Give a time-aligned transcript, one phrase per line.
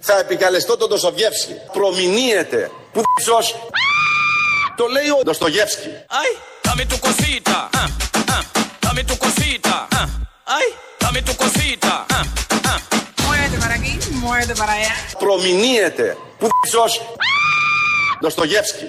[0.00, 1.54] Θα επικαλεστώ τον Δοσοβιέψκη.
[1.72, 2.70] Προμηνύεται.
[2.92, 3.54] Που τσός;
[4.76, 5.22] Το λέει ο λέω.
[5.24, 5.88] Δοστοβιέψκη.
[6.60, 7.68] Ταμι το κοσίτα.
[8.78, 9.88] Ταμι το κοσίτα.
[10.98, 12.06] Ταμι το κοσίτα.
[13.24, 14.94] Μόλις μαραγκής, μόλις μαραέα.
[15.18, 16.16] Προμηνύεται.
[16.38, 17.00] Που τσός;
[18.20, 18.86] Δοστοβιέψκη.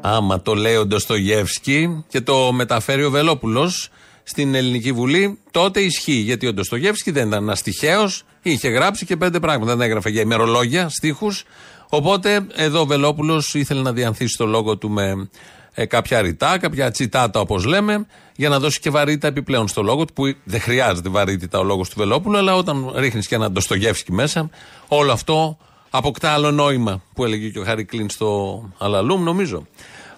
[0.00, 3.88] Άμα το λέει ο Ντοστογεύσκη και το μεταφέρει ο Βελόπουλος
[4.22, 6.12] στην Ελληνική Βουλή, τότε ισχύει.
[6.12, 8.10] Γιατί ο Ντοστογεύσκη δεν ήταν ένα τυχαίο,
[8.42, 9.76] είχε γράψει και πέντε πράγματα.
[9.76, 11.44] Δεν έγραφε για ημερολόγια, στίχους.
[11.88, 15.28] Οπότε εδώ ο Βελόπουλος ήθελε να διανθίσει το λόγο του με
[15.74, 20.04] ε, κάποια ρητά, κάποια τσιτάτα όπως λέμε, για να δώσει και βαρύτητα επιπλέον στο λόγο
[20.04, 24.12] του, που δεν χρειάζεται βαρύτητα ο λόγος του Βελόπουλου, αλλά όταν ρίχνεις και ένα Ντοστογεύσκη
[24.12, 24.50] μέσα,
[24.88, 25.58] όλο αυτό
[25.90, 29.66] αποκτά άλλο νόημα που έλεγε και ο Χάρη Κλίν στο Αλαλούμ, νομίζω.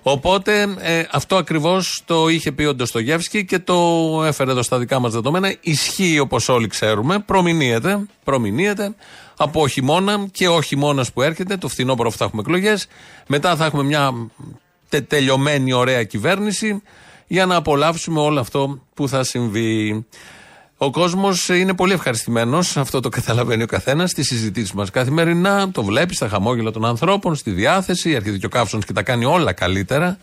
[0.02, 3.74] Οπότε ε, αυτό ακριβώς το είχε πει ο Ντοστογεύσκη και το
[4.24, 5.54] έφερε εδώ στα δικά μας δεδομένα.
[5.60, 8.94] Ισχύει όπως όλοι ξέρουμε, προμηνύεται, προμηνύεται
[9.36, 12.86] από χειμώνα και ο χειμώνας που έρχεται, το φθινόπωρο που θα έχουμε εκλογές.
[13.26, 14.12] Μετά θα έχουμε μια
[14.88, 16.82] τε, τελειωμένη ωραία κυβέρνηση
[17.26, 20.06] για να απολαύσουμε όλο αυτό που θα συμβεί.
[20.84, 25.70] Ο κόσμος είναι πολύ ευχαριστημένος, αυτό το καταλαβαίνει ο καθένας, στι συζητήσεις μας καθημερινά.
[25.70, 28.10] Το βλέπεις στα χαμόγελα των ανθρώπων, στη διάθεση.
[28.10, 30.18] Έρχεται και ο Καύσον και τα κάνει όλα καλύτερα.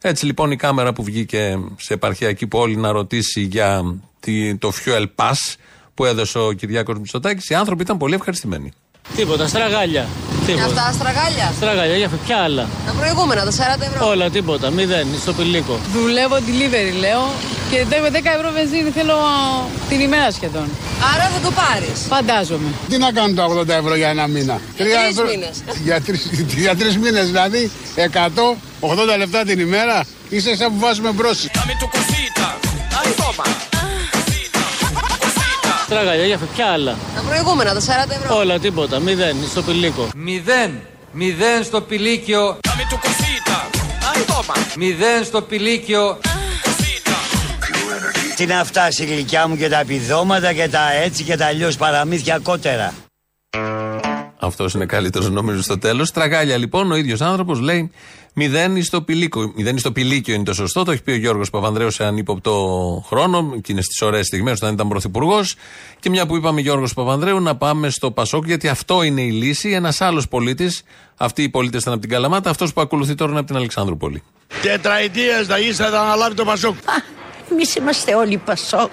[0.00, 3.82] Έτσι λοιπόν η κάμερα που βγήκε σε επαρχιακή πόλη να ρωτήσει για
[4.20, 5.54] τη- το fuel pass
[5.94, 8.72] που έδωσε ο Κυριάκος Μητσοτάκης, οι άνθρωποι ήταν πολύ ευχαριστημένοι.
[9.16, 10.06] Τίποτα, στραγάλια.
[10.40, 10.64] Και Τίποτα.
[10.66, 11.52] αυτά αστραγάλια.
[11.56, 12.68] Στραγάλια, για ποια άλλα.
[12.86, 14.06] Τα προηγούμενα, τα 40 ευρώ.
[14.08, 15.78] Όλα, τίποτα, μηδέν, στο πηλίκο.
[15.92, 17.20] Δουλεύω delivery, λέω.
[17.72, 20.68] Και με 10 ευρώ βενζίνη θέλω α, την ημέρα σχεδόν.
[21.14, 22.00] Άρα θα το πάρεις.
[22.08, 22.68] Φαντάζομαι.
[22.88, 25.62] Τι να κάνουν τα 80 ευρώ για ένα μήνα; Τρία τρεις ευρώ- μήνες.
[25.82, 30.04] Για, τρεις, για τρεις μήνες δηλαδή, 100, 80 λεπτά την ημέρα.
[30.28, 31.46] Είσαι σαν που βάζουμε μπρος.
[31.52, 32.48] Dame tu cosita.
[33.00, 33.46] Ay, toma.
[35.86, 36.96] Στραγάλια, για ποια άλλα.
[37.14, 38.36] Τα προηγούμενα, τα 40 ευρώ.
[38.36, 40.08] Όλα, τίποτα, μηδέν, στο πηλίκο.
[40.16, 40.70] Μηδέν.
[41.12, 42.58] Μηδέν στο πηλίκιο.
[42.68, 43.58] Dame tu cosita.
[44.12, 44.56] Ay, toma.
[44.76, 46.18] Μηδέν στο πηλίκιο.
[48.42, 51.76] Τι να φτάσει η γλυκιά μου και τα επιδόματα και τα έτσι και τα αλλιώς
[51.76, 52.94] παραμύθια κότερα.
[54.38, 56.10] Αυτός είναι καλύτερος νομίζω στο τέλος.
[56.10, 57.90] Τραγάλια λοιπόν, ο ίδιος άνθρωπος λέει
[58.34, 59.52] μηδέν στο πηλίκιο.
[59.56, 60.84] Μηδέν στο πηλίκιο είναι το σωστό.
[60.84, 64.88] Το έχει πει ο Γιώργος Παπανδρέου σε ανύποπτο χρόνο, εκείνε τι ωραίες στιγμές όταν ήταν
[64.88, 65.54] πρωθυπουργός.
[66.00, 69.70] Και μια που είπαμε Γιώργος Παπανδρέου, να πάμε στο Πασόκ, γιατί αυτό είναι η λύση.
[69.70, 70.82] Ένας άλλος πολίτης,
[71.16, 74.22] αυτοί οι πολίτες ήταν από την Καλαμάτα, αυτός που ακολουθεί τώρα είναι από την Αλεξάνδρουπολη.
[74.62, 76.76] Τετραετίες θα είσαι θα αναλάβει το Πασόκ.
[77.52, 78.90] Εμείς είμαστε όλοι Πασόκ.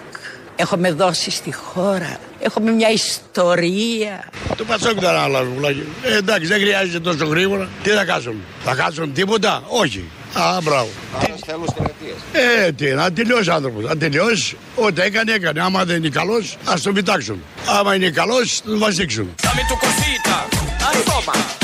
[0.55, 2.17] Έχουμε δώσει στη χώρα.
[2.39, 4.29] Έχουμε μια ιστορία.
[4.57, 5.51] Το Πασόκ θα αναλάβει.
[5.51, 5.83] πουλάκι.
[6.03, 7.69] Ε, εντάξει, δεν χρειάζεται τόσο γρήγορα.
[7.83, 8.43] Τι θα κάνουν.
[8.63, 10.03] Θα κάνουν τίποτα; Όχι.
[10.33, 10.89] Α, μπράβο.
[12.31, 13.83] Ε, τι, να τελειώσει ο άνθρωπος.
[13.83, 14.57] Να τελειώσει.
[14.75, 15.61] Ό,τι έκανε, έκανε.
[15.61, 17.43] Άμα δεν είναι καλός, ας τον πιτάξουν.
[17.79, 19.35] Άμα είναι καλός, τον βασίξουν.
[19.41, 20.37] Dame tu cosita.
[20.89, 21.59] Ay, toma.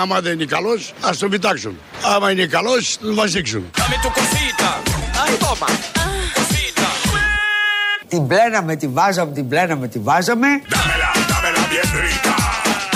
[0.00, 1.78] Άμα δεν είναι καλός, ας τον πιτάξουν.
[2.14, 3.70] Άμα είναι καλός, τον βασίξουν.
[5.26, 5.46] Dame tu cosita.
[5.46, 5.68] Ay, toma.
[6.34, 6.86] Cosita.
[8.08, 10.46] Την πλέναμε, τη βάζαμε, την πλέναμε, τη βάζαμε.
[10.68, 12.34] Dámela, dámela bien rica.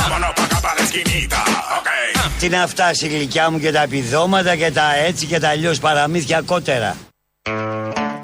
[0.01, 1.41] Vámonos pa' acá pa' la esquinita.
[1.79, 1.89] Ok.
[2.39, 5.79] Τι να φτάσει η γλυκιά μου και τα επιδόματα και τα έτσι και τα αλλιώς
[5.79, 6.97] παραμύθια κότερα;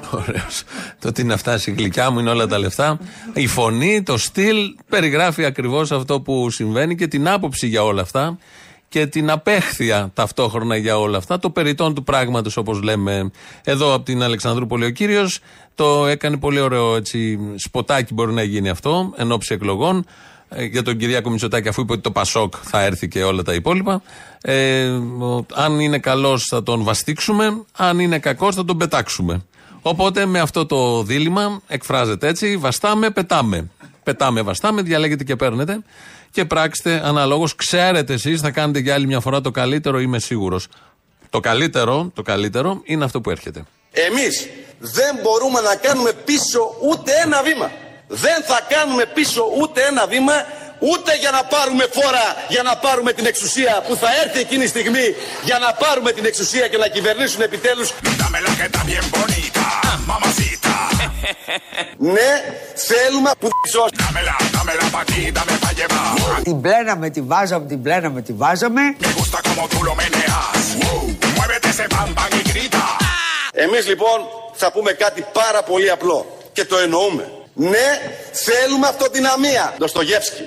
[0.09, 0.63] Ωραίος.
[0.99, 2.99] Το τι να φτάσει η γλυκιά μου είναι όλα τα λεφτά.
[3.33, 4.57] Η φωνή, το στυλ
[4.89, 8.37] περιγράφει ακριβώς αυτό που συμβαίνει και την άποψη για όλα αυτά
[8.89, 11.39] και την απέχθεια ταυτόχρονα για όλα αυτά.
[11.39, 13.31] Το περιττόν του πράγματος, όπως λέμε
[13.63, 15.39] εδώ από την Αλεξανδρούπολη ο κύριος,
[15.75, 20.05] το έκανε πολύ ωραίο έτσι, σποτάκι μπορεί να γίνει αυτό εν ώψη εκλογών.
[20.49, 23.53] Ε, για τον Κυριάκο Μητσοτάκη, αφού είπε ότι το Πασόκ θα έρθει και όλα τα
[23.53, 24.01] υπόλοιπα.
[24.41, 24.87] Ε,
[25.19, 29.41] ο- αν είναι καλός θα τον βαστίξουμε, αν είναι κακός θα τον πετάξουμε.
[29.81, 33.69] Οπότε με αυτό το δίλημα εκφράζεται έτσι, βαστάμε, πετάμε.
[34.03, 35.79] Πετάμε, βαστάμε, διαλέγετε και παίρνετε
[36.37, 37.55] και πράξτε αναλόγως.
[37.55, 40.67] Ξέρετε εσείς, θα κάνετε για άλλη μια φορά το καλύτερο, είμαι σίγουρος.
[41.29, 43.63] Το καλύτερο, το καλύτερο είναι αυτό που έρχεται.
[43.91, 44.47] Εμείς
[44.79, 46.59] δεν μπορούμε να κάνουμε πίσω
[46.89, 47.71] ούτε ένα βήμα.
[48.07, 50.33] Δεν θα κάνουμε πίσω ούτε ένα βήμα
[50.79, 54.67] ούτε για να πάρουμε φόρα, για να πάρουμε την εξουσία που θα έρθει εκείνη η
[54.67, 57.87] στιγμή για να πάρουμε την εξουσία και να κυβερνήσουν επιτέλους.
[58.21, 59.65] Dámela que está bien bonita.
[60.09, 60.75] Mamacita.
[61.97, 62.31] Ναι,
[62.73, 63.49] θέλουμε που
[64.03, 66.41] Dámela, dámela pa' aquí, dame pa' llevar.
[66.43, 68.81] Την πλέναμε, τη βάζαμε, την πλέναμε, τη βάζαμε.
[68.99, 70.63] Me gusta como tú lo meneas.
[70.81, 71.03] Wow.
[71.35, 72.85] Muévete ese bam bam y grita.
[73.51, 74.19] Εμείς λοιπόν
[74.53, 77.31] θα πούμε κάτι πάρα πολύ απλό και το εννοούμε.
[77.53, 77.87] Ναι,
[78.31, 79.73] θέλουμε αυτοδυναμία.
[79.77, 80.43] Ντοστογεύσκη.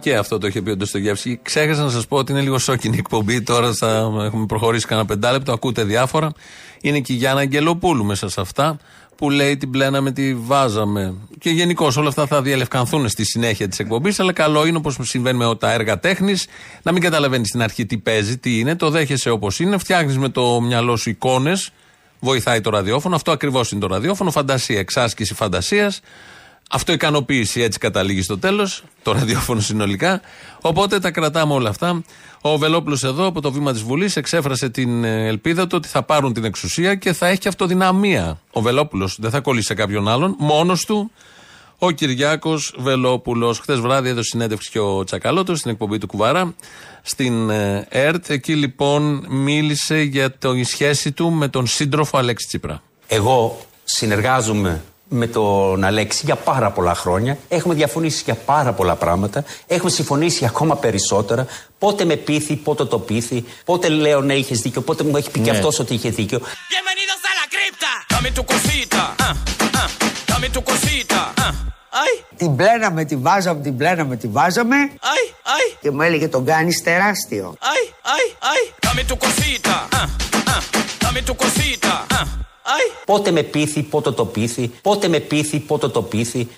[0.00, 1.40] Και αυτό το είχε πει ο Ντοστογεύσκη.
[1.42, 3.42] Ξέχασα να σας πω ότι είναι λίγο σόκινη η εκπομπή.
[3.42, 3.88] Τώρα θα
[4.24, 5.52] έχουμε προχωρήσει κανένα πεντάλεπτο.
[5.52, 6.32] Ακούτε διάφορα.
[6.80, 8.76] Είναι και η Γιάννα Αγγελοπούλου μέσα σε αυτά
[9.16, 11.14] που λέει την πλέναμε, τη βάζαμε.
[11.38, 14.20] Και γενικώ όλα αυτά θα διαλευκανθούν στη συνέχεια της εκπομπής.
[14.20, 16.46] Αλλά καλό είναι όπως συμβαίνει με τα έργα τέχνης
[16.82, 18.76] να μην καταλαβαίνει στην αρχή τι παίζει, τι είναι.
[18.76, 19.78] Το δέχεσαι όπως είναι.
[19.78, 21.70] Φτιάχνεις με το μυαλό σου εικόνες.
[22.20, 23.14] Βοηθάει το ραδιόφωνο.
[23.14, 24.30] Αυτό ακριβώς είναι το ραδιόφωνο.
[24.30, 26.00] Φαντασία, εξάσκηση φαντασίας.
[26.72, 30.20] Αυτοικανοποίηση έτσι καταλήγει στο τέλος, το ραδιόφωνο συνολικά.
[30.60, 32.02] Οπότε τα κρατάμε όλα αυτά.
[32.40, 36.02] Ο Βελόπουλος εδώ από το βήμα της Βουλής εξέφρασε την ε, ελπίδα του ότι θα
[36.02, 38.40] πάρουν την εξουσία και θα έχει και αυτοδυναμία.
[38.52, 41.10] Ο Βελόπουλος δεν θα κολλήσει σε κάποιον άλλον, μόνος του.
[41.78, 43.58] Ο Κυριάκος Βελόπουλος.
[43.58, 46.54] Χθες βράδυ έδωσε συνέντευξη και ο Τσακαλώτος στην εκπομπή του Κουβαρά
[47.02, 48.30] στην ε, ΕΡΤ.
[48.30, 52.82] Εκεί λοιπόν μίλησε για τη σχέση του με τον σύντροφο Αλέξη Τσίπρα.
[53.06, 57.38] Εγώ συνεργάζομαι με τον Αλέξη για πάρα πολλά χρόνια.
[57.48, 59.44] Έχουμε διαφωνήσει για πάρα πολλά πράγματα.
[59.66, 61.46] Έχουμε συμφωνήσει ακόμα περισσότερα.
[61.78, 63.44] Πότε με πείθει, πότε το πείθει.
[63.64, 64.80] Πότε λέω ναι, είχες δίκιο.
[64.80, 66.38] Πότε μου έχει πει και αυτός ότι είχε δίκιο.
[66.38, 67.92] Bienvenidos a la cripta.
[68.14, 69.02] Dame tu cosita.
[69.26, 69.34] ah,
[69.82, 69.88] ah,
[70.30, 71.20] Dame tu cosita.
[71.44, 71.52] ah.
[72.02, 74.76] Ay, Την πλέναμε, τη βάζαμε, την πλέναμε, τη βάζαμε.
[75.00, 77.54] ay, ay, Και μου έλεγε τον κάνεις τεράστιο.
[77.60, 78.62] ay, ay, ay.
[82.64, 82.72] Dame tu cosita.
[82.72, 82.92] ah, ah, Dame tu cosita.
[82.94, 82.98] ah.
[83.00, 83.04] Ay.
[83.04, 84.70] Πότε με πείθει, πότε το πείθει.
[84.82, 86.48] Πότε με πείθει, πότε το πείθει.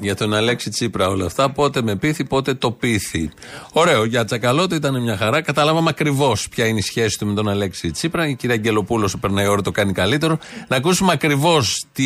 [0.00, 1.50] Για τον Αλέξη Τσίπρα όλα αυτά.
[1.50, 3.30] Πότε με πείθει, πότε το πείθει.
[3.72, 4.04] Ωραίο.
[4.04, 5.40] Για Τσακαλώτο ήταν μια χαρά.
[5.40, 8.28] Καταλάβαμε ακριβώς ποια είναι η σχέση του με τον Αλέξη Τσίπρα.
[8.28, 10.38] Η κυρία Αγγελοπούλος, που περνάει ώρα, το κάνει καλύτερο.
[10.68, 12.04] Να ακούσουμε ακριβώς τι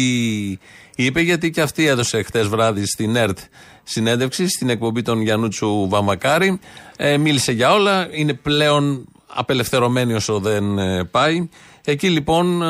[0.97, 3.39] είπε, γιατί και αυτή έδωσε χτε βράδυ στην ΕΡΤ
[3.83, 6.61] συνέντευξη, στην εκπομπή των Γιαννούτσου Βαμακάρη.
[6.97, 8.09] Ε, μίλησε για όλα.
[8.11, 9.07] Είναι πλέον
[9.37, 11.49] απελευθερωμένη όσο δεν ε, πάει.
[11.85, 12.67] Εκεί λοιπόν ε,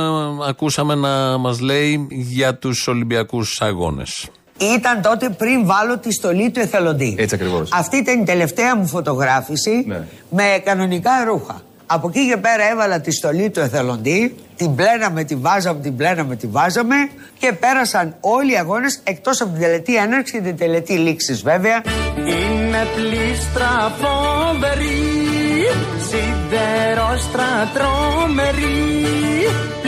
[0.48, 4.28] ακούσαμε να μας λέει για τους Ολυμπιακούς Αγώνες.
[4.76, 7.14] Ήταν τότε πριν βάλω τη στολή του εθελοντή.
[7.18, 7.70] Έτσι ακριβώς.
[7.72, 10.06] Αυτή ήταν η τελευταία μου φωτογράφηση Ναι.
[10.30, 11.60] με κανονικά ρούχα.
[11.86, 16.36] Από εκεί και πέρα έβαλα τη στολή του εθελοντή, την πλέναμε, τη βάζαμε, την πλέναμε,
[16.36, 16.96] τη βάζαμε
[17.38, 21.82] και πέρασαν όλοι οι αγώνες εκτός από την τελετή έναρξη και την τελετή λήξης βέβαια.
[22.16, 24.96] Είναι πλήστρα φοβερή,
[26.08, 29.46] σιδερόστρα τρομερή,
[29.82, 29.85] πλύνω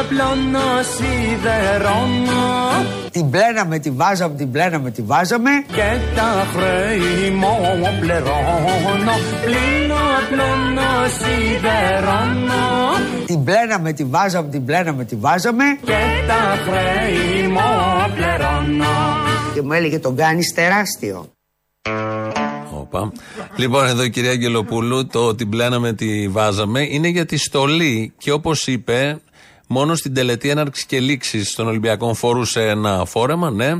[0.00, 2.46] απλώνω σιδερώνω
[3.10, 7.56] Την πλέναμε, τη βάζαμε, την πλέναμε, τη βάζαμε και τα χρέη μου
[8.00, 9.14] πληρώνω,
[9.44, 12.66] πλύνω απλώνω σιδερώνω
[13.26, 17.60] Την πλέναμε, τη βάζαμε, την πλέναμε, τη βάζαμε και τα χρέη μου
[18.14, 18.96] πληρώνω.
[19.54, 21.32] και μου έλεγε τον κάνεις τεράστιο.
[22.80, 23.12] Όπα.
[23.56, 28.12] Λοιπόν, εδώ η κυρία Αγγελοπούλου, το την πλέναμε, τη βάζαμε, είναι για τη στολή.
[28.18, 29.20] Και όπως είπε,
[29.70, 33.72] μόνο στην τελετή έναρξης και λήξης των Ολυμπιακών φορούσε ένα φόρεμα, ναι.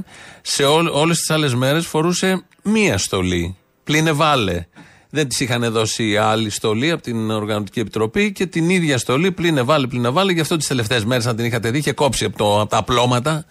[0.43, 3.56] Σε όλες τις άλλες μέρες φορούσε μία στολή.
[3.85, 4.67] Πλήνε βάλε.
[5.11, 9.62] Δεν τη είχαν δώσει άλλη στολή από την Οργανωτική Επιτροπή και την ίδια στολή πλήνε
[9.62, 10.32] βάλε, πλήνε βάλε.
[10.32, 12.76] Γι' αυτό τις τελευταίες μέρες, αν την είχατε δει, είχε κόψει από, το, από τα
[12.76, 13.44] απλώματα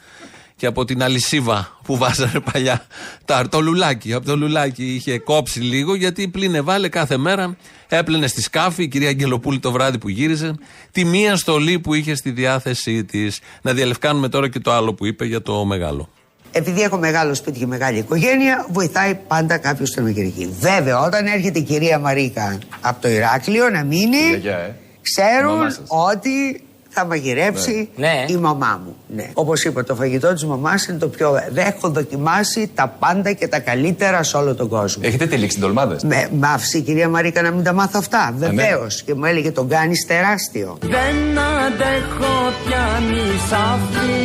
[0.57, 2.85] και από την αλυσίβα που βάζανε παλιά
[3.25, 4.13] τα, το λουλάκι.
[4.13, 7.55] Από το λουλάκι είχε κόψει λίγο γιατί πλήνε βάλε κάθε μέρα.
[7.87, 10.55] Έπλαινε στη σκάφη η κυρία Αγγελοπούλη το βράδυ που γύριζε
[10.91, 13.39] τη μία στολή που είχε στη διάθεσή της.
[13.61, 16.09] Να διαλευκάνουμε τώρα και το άλλο που είπε για το μεγάλο.
[16.51, 20.49] Επειδή έχω μεγάλο σπίτι και μεγάλη οικογένεια, βοηθάει πάντα κάποιος στην Αμερική.
[20.59, 24.75] Βέβαια, όταν έρχεται η κυρία Μαρίκα από το Ηράκλειο να μείνει, Γιαγιά, ε.
[25.01, 25.83] ξέρουν Η μαμά σας.
[25.87, 26.61] ότι
[26.99, 28.25] θα μαγειρέψει Ναι.
[28.27, 28.95] η μαμά μου.
[29.15, 29.29] Ναι.
[29.33, 31.31] Όπως είπα, το φαγητό της μαμάς είναι το πιο.
[31.51, 35.01] Δεν έχω δοκιμάσει τα πάντα και τα καλύτερα σε όλο τον κόσμο.
[35.05, 38.35] Έχετε τυλίξει ντολμάδες; Με, μ' άφησε η κυρία Μαρίκα να μην τα μάθω αυτά.
[38.37, 38.47] ναι.
[38.47, 39.01] Βεβαίως.
[39.03, 40.77] Και μου έλεγε τον κάνεις τεράστιο.
[40.81, 41.17] Δεν
[41.65, 42.33] αντέχω
[42.65, 44.15] πια νησάφι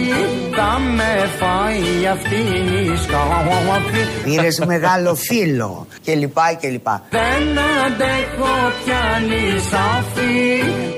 [0.56, 7.02] Θα με φάει αυτή η σκάφη Πήρες μεγάλο φίλο και λοιπά και λοιπά.
[7.10, 7.42] Δεν
[7.86, 8.52] αντέχω
[8.84, 10.40] πια νησάφι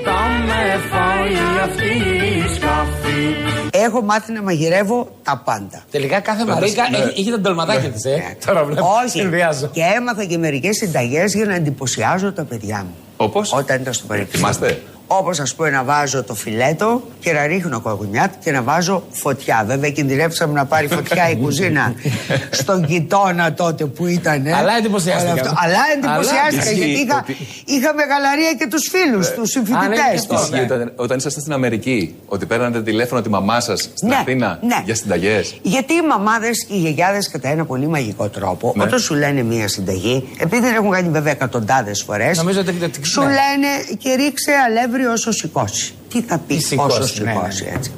[0.05, 3.35] Θα με φάει αυτή η σκάφη
[3.71, 5.83] Έχω μάθει να μαγειρεύω τα πάντα.
[5.91, 6.97] Τελικά κάθε Μαρίκα ναι.
[6.97, 8.37] έχει, έχει τα ντολματάκια της, ε.
[8.45, 8.87] Τώρα βλέπω.
[9.03, 9.19] Όχι.
[9.19, 9.67] Συνδυάζω.
[9.67, 12.95] Και έμαθα και μερικές συνταγές για να εντυπωσιάζω τα παιδιά μου.
[13.17, 14.53] Όπως; Όταν ήταν στο πανεπιστήμιο.
[14.53, 19.03] Θυμάστε; Όπως ας πούμε να βάζω το φιλέτο και να ρίχνω κοκκινιάτ και να βάζω
[19.11, 19.63] φωτιά.
[19.67, 21.93] Βέβαια κινδυνεύσαμε να πάρει φωτιά η κουζίνα
[22.59, 24.47] στον γειτόνα τότε που ήταν.
[24.47, 25.31] Αλλά εντυπωσιάστηκα.
[25.31, 29.49] Αλλά, αυτό- αλλά εντυπωσιάστηκα Αλλά γιατί ισχύει είχα, ότι- είχα μεγαλαρία και τους φίλους, τους
[29.49, 30.21] συμφοιτητές.
[30.41, 34.59] Ισχύει όταν, όταν ήσασταν στην Αμερική ότι παίρνατε τηλέφωνο τη μαμά σας στην Ναι, Αθήνα
[34.61, 34.81] ναι.
[34.85, 35.55] για συνταγές.
[35.61, 38.83] Γιατί οι μαμάδες και οι γιαγιάδες κατά ένα πολύ μαγικό τρόπο, Ναι.
[38.83, 43.05] όταν σου λένε μία συνταγή, επειδή δεν έχουν κάνει βέβαια εκατοντάδες φορές, Νομίζω ότι- ότι-
[43.05, 43.25] σου ναι.
[43.27, 45.93] λένε και ρίξε αλεύρι όσο σηκώσει.
[46.09, 47.37] Τι θα πεις Τι σηκώσει, όσο ναι, ναι.
[47.37, 47.91] σηκώσει, έτσι.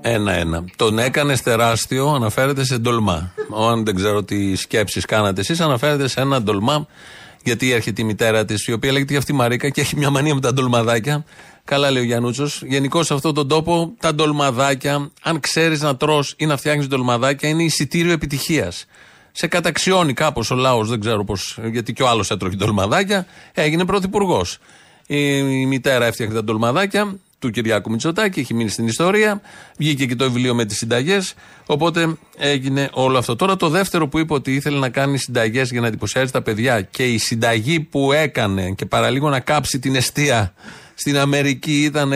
[0.00, 0.64] Ένα-ένα.
[0.76, 3.34] Τον έκανες τεράστιο, αναφέρεται σε ντολμά.
[3.70, 6.86] Αν δεν ξέρω τι σκέψεις κάνατε εσείς, αναφέρεται σε ένα ντολμά.
[7.44, 10.34] Γιατί έρχεται η μητέρα της, η οποία λέγεται και αυτή Μαρίκα και έχει μια μανία
[10.34, 11.24] με τα ντολμαδάκια.
[11.64, 12.48] Καλά λέει ο Γιανούτσο.
[12.62, 17.48] Γενικώς σε αυτόν τον τόπο τα ντολμαδάκια, αν ξέρεις να τρώ ή να φτιάχνεις ντολμαδάκια,
[17.48, 18.84] είναι εισιτήριο επιτυχίας.
[19.32, 23.84] Σε καταξιώνει κάπως ο λαός, δεν ξέρω πώς, γιατί και ο άλλος έτρωγε ντολμαδάκια, έγινε
[23.84, 24.58] πρωθυπουργός.
[25.12, 29.40] Η, η μητέρα έφτιαχνε τα ντολμαδάκια του Κυριάκου Μητσοτάκη, έχει μείνει στην ιστορία.
[29.78, 31.34] Βγήκε και το βιβλίο με τις συνταγές.
[31.66, 33.36] Οπότε έγινε όλο αυτό.
[33.36, 36.80] Τώρα το δεύτερο που είπε ότι ήθελε να κάνει συνταγές για να εντυπωσιάζει τα παιδιά
[36.80, 40.54] και η συνταγή που έκανε και παραλίγο να κάψει την αιστεία
[40.94, 42.12] στην Αμερική ήταν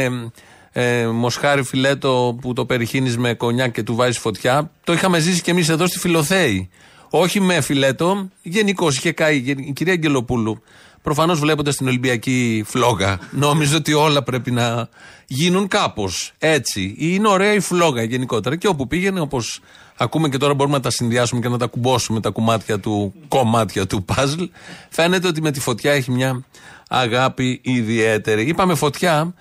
[0.73, 4.71] ε, μοσχάρι φιλέτο που το περιχύνεις με κονιάκ και του βάζεις φωτιά.
[4.85, 6.71] Το είχαμε ζήσει κι εμείς εδώ στη Φιλοθέη.
[7.11, 10.63] Όχι με φιλέτο, γενικώς είχε καεί η κυρία Αγγελοπούλου.
[11.05, 14.89] Προφανώς βλέποντας την Ολυμπιακή φλόγα, νόμιζε ότι όλα πρέπει να
[15.27, 16.95] γίνουν κάπως έτσι.
[16.99, 18.57] Είναι ωραία η φλόγα γενικότερα.
[18.57, 19.61] Και όπου πήγαινε, όπως
[19.97, 23.87] ακούμε και τώρα μπορούμε να τα συνδυάσουμε και να τα κουμπώσουμε τα κομμάτια του κομμάτια
[23.87, 24.43] του παζλ,
[24.89, 26.45] φαίνεται ότι με τη φωτιά έχει μια
[26.89, 28.43] αγάπη ιδιαίτερη.
[28.43, 29.35] Είπαμε φωτιά,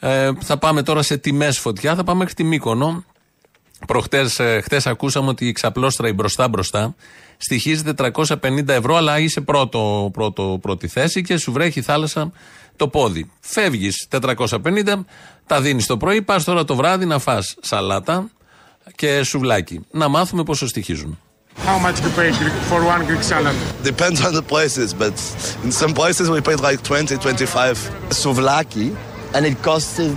[0.00, 3.04] ε, θα πάμε τώρα σε τιμές φωτιά, θα πάμε μέχρι τη Μύκονο.
[3.86, 6.94] Προχτές, ε, χτες ακούσαμε ότι η ξαπλώστρα η μπροστά μπροστά
[7.36, 12.32] στοιχίζει 450 ευρώ, αλλά είσαι πρώτο, πρώτο, πρώτη θέση και σου βρέχει η θάλασσα
[12.76, 13.30] το πόδι.
[13.40, 15.04] Φεύγεις 450,
[15.46, 18.30] τα δίνεις το πρωί, πας τώρα το βράδυ να φας σαλάτα
[18.94, 19.86] και σουβλάκι.
[19.90, 21.18] Να μάθουμε πόσο στοιχίζουν.
[21.64, 22.30] How much you pay
[22.70, 23.56] for one Greek salad?
[23.82, 25.14] Depends on the places, but
[25.64, 28.94] in some places we paid like 20, 25 souvlaki,
[29.34, 30.14] and it costed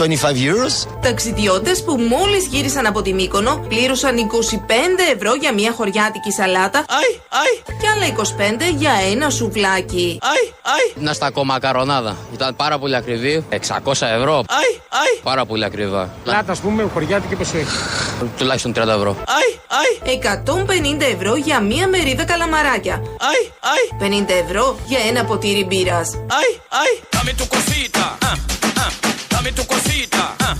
[0.00, 0.04] 25
[0.50, 0.86] euros.
[1.02, 6.84] Ταξιδιώτες που μόλις γύρισαν από τη Μύκονο πλήρωσαν 25 ευρώ για μια χωριάτικη σαλάτα Αι,
[7.28, 7.72] αι.
[7.80, 10.18] και άλλα 25 για ένα σουβλάκι.
[10.22, 10.26] Αι,
[10.96, 11.00] αι.
[11.00, 12.16] Ένα στακό μακαρονάδα.
[12.32, 13.44] Ήταν πάρα πολύ ακριβή.
[13.50, 13.56] 600
[14.00, 14.38] ευρώ.
[14.48, 15.20] Αι, αι.
[15.22, 16.10] Πάρα πολύ ακριβά.
[16.24, 17.68] Λάτα, ας πούμε, χωριάτικη πόσο έχει.
[18.38, 19.16] Τουλάχιστον 30 ευρώ.
[19.24, 19.58] Αι,
[20.04, 20.10] αι.
[20.10, 23.02] 150 ευρώ για μία μερίδα καλαμαράκια.
[23.04, 24.04] Αι, αι.
[24.04, 26.10] 50 ευρώ για ένα ποτήρι μπύρας.
[26.14, 27.16] Αι, αι.
[27.16, 28.06] Dame tu cosita.
[28.28, 28.36] ah,
[28.82, 28.90] ah.
[29.42, 30.24] Dame tu cosita.
[30.48, 30.54] ah.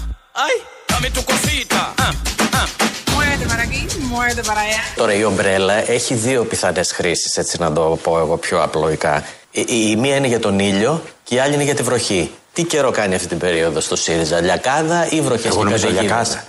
[0.47, 0.57] Ay,
[0.89, 1.81] dame tu cosita.
[2.05, 2.15] ah,
[2.59, 2.67] ah.
[3.13, 3.81] Muévete para aquí,
[4.13, 4.81] muévete para allá.
[4.97, 9.25] Τώρα η ομπρέλα έχει δύο πιθανές χρήσεις, έτσι να το πω εγώ πιο απλοϊκά.
[9.51, 12.31] Η, η, η μία είναι για τον ήλιο και η άλλη είναι για τη βροχή.
[12.53, 16.11] Τι καιρό κάνει αυτή την περίοδο στο ΣΥΡΙΖΑ, λιακάδα ή βροχές Εγώ και νομίζω καταιγίδες;
[16.11, 16.45] λιακάδα.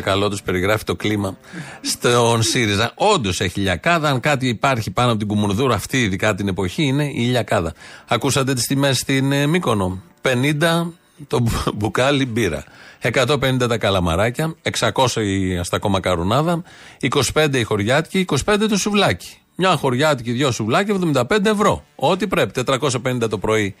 [0.00, 1.36] Τσακαλώτο περιγράφει το κλίμα
[1.80, 2.92] στον ΣΥΡΙΖΑ.
[2.94, 4.08] Όντως έχει λιακάδα.
[4.08, 7.72] Αν κάτι υπάρχει πάνω από την κουμουνδούρα αυτή, ειδικά την εποχή, είναι η λιακάδα.
[8.08, 10.02] Ακούσατε τις τιμές στην ε, Μύκονο.
[10.22, 10.86] 50
[11.26, 12.64] το μπου- μπουκάλι μπύρα.
[13.02, 14.54] 150 τα καλαμαράκια.
[14.80, 16.62] 600 η αστακομακαρουνάδα.
[17.34, 18.24] 25 η χωριάτικη.
[18.44, 19.36] 25 το σουβλάκι.
[19.56, 21.84] Μια χωριάτικη, δυο σουβλάκια, 75 ευρώ.
[21.94, 22.62] Ό,τι πρέπει.
[22.66, 23.74] 450 το πρωί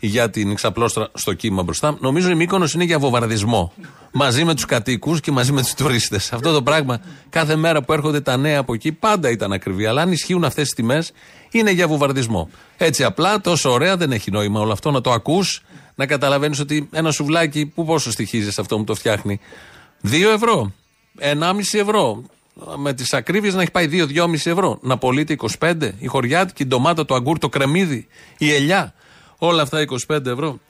[0.00, 1.96] για την ξαπλώστρα στο κύμα μπροστά.
[2.00, 3.72] Νομίζω η Μύκονος είναι για βομβαρδισμό.
[4.12, 6.32] Μαζί με τους κατοίκους και μαζί με τους τουρίστες.
[6.32, 9.86] Αυτό το πράγμα κάθε μέρα που έρχονται τα νέα από εκεί πάντα ήταν ακριβή.
[9.86, 11.12] Αλλά αν ισχύουν αυτές τις τιμές,
[11.50, 12.50] είναι για βομβαρδισμό.
[12.76, 15.62] Έτσι απλά, τόσο ωραία δεν έχει νόημα όλο αυτό να το ακούς,
[15.94, 19.40] να καταλαβαίνεις ότι ένα σουβλάκι που πόσο στοιχίζει σε αυτό που το φτιάχνει.
[20.02, 20.72] 2 ευρώ.
[21.18, 22.22] 1,5 ευρώ.
[22.76, 24.78] Με τις ακρίβειες να έχει πάει 2-2,5 ευρώ.
[24.80, 25.92] Να πωλείται 25.
[25.98, 28.06] Η χωριάτικη, η ντομάτα, το αγκούρ, το κρεμμύδι,
[28.38, 28.94] η ελιά.
[29.38, 30.60] Όλα αυτά 25 ευρώ.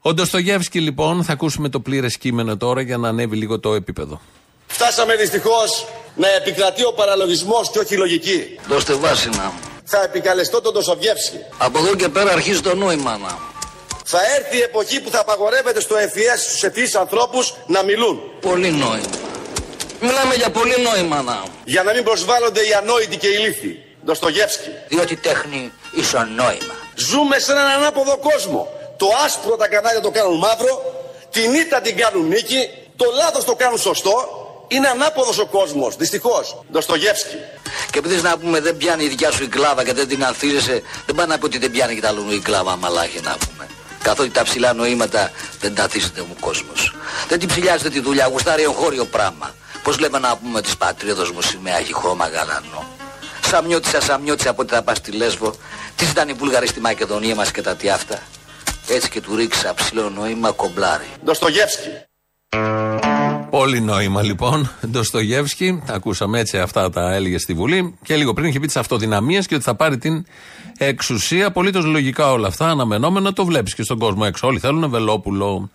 [0.00, 4.20] Ο Ντοστογεύσκη λοιπόν, θα ακούσουμε το πλήρες κείμενο τώρα για να ανέβει λίγο το επίπεδο.
[4.66, 5.86] Φτάσαμε δυστυχώς
[6.16, 8.58] να επικρατεί ο παραλογισμός και όχι η λογική.
[8.68, 9.52] Δώστε βάση να.
[9.84, 11.38] Θα επικαλεστώ τον Ντοσοβιεύσκη.
[11.58, 13.38] Από εδώ και πέρα αρχίζει το νόημα να.
[14.04, 18.20] Θα έρθει η εποχή που θα απαγορεύεται στο FES στους ευφυείς ανθρώπους να μιλούν.
[18.40, 19.10] Πολύ νόημα.
[20.00, 21.42] Μιλάμε για πολύ νόημα να.
[21.64, 23.83] Για να μην προσβάλλονται οι ανόητοι και οι λύθοι.
[24.04, 24.70] Ντοστογεύσκη.
[24.88, 26.74] Διότι τέχνη ίσον νόημα.
[26.94, 28.68] Ζούμε σε έναν ανάποδο κόσμο.
[28.96, 30.82] Το άσπρο τα κανάλια το κάνουν μαύρο,
[31.30, 34.38] την ήττα την κάνουν νίκη, το λάθος το κάνουν σωστό.
[34.68, 36.64] Είναι ανάποδος ο κόσμος, δυστυχώς.
[36.72, 37.36] Ντοστογεύσκη.
[37.90, 40.82] Και επειδή να πούμε δεν πιάνει η δικιά σου η κλάβα και δεν την ανθίζεσαι,
[41.06, 43.66] δεν πάει να πει ότι δεν πιάνει και τα αλλού η κλάβα μαλάχη να πούμε.
[44.02, 45.30] Καθότι τα ψηλά νοήματα
[45.60, 46.94] δεν τα ανθίζεται μου κόσμος.
[47.28, 49.54] Δεν την ψηλιάζεται τη δουλειά, γουστάρει εγχώριο πράγμα.
[49.82, 52.93] Πώς λέμε να πούμε της πατρίδος μου σημαία έχει χρώμα γαλανό.
[53.46, 55.54] Σαμιώτησα, σαμιώτησα από ότι θα πας στη Λέσβο.
[55.96, 58.18] Τι ήταν οι Βούλγαροι στη Μακεδονία μας και τα τι αυτά.
[58.88, 61.06] Έτσι και του ρίξα ψηλό νόημα κομπλάρι.
[61.24, 61.88] Ντοστογεύσκη.
[63.50, 64.70] Πολύ νόημα λοιπόν.
[64.86, 67.98] Ντοστογεύσκη, τα ακούσαμε έτσι αυτά τα έλεγε στη Βουλή.
[68.02, 70.26] Και λίγο πριν είχε πει τι αυτοδυναμίε και ότι θα πάρει την
[70.78, 71.46] εξουσία.
[71.46, 74.46] Απολύτως λογικά όλα αυτά, αναμενόμενα το βλέπεις και στον κόσμο έξω.
[74.46, 75.70] Όλοι θέλουν Βελόπουλο.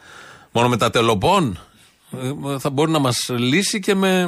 [0.51, 1.59] Μόνο με τα τελοπών
[2.11, 4.27] ε, θα μπορεί να μας λύσει και με, ε,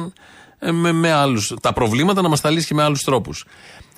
[0.70, 3.44] με, με άλλους, τα προβλήματα να μας τα λύσει και με άλλους τρόπους.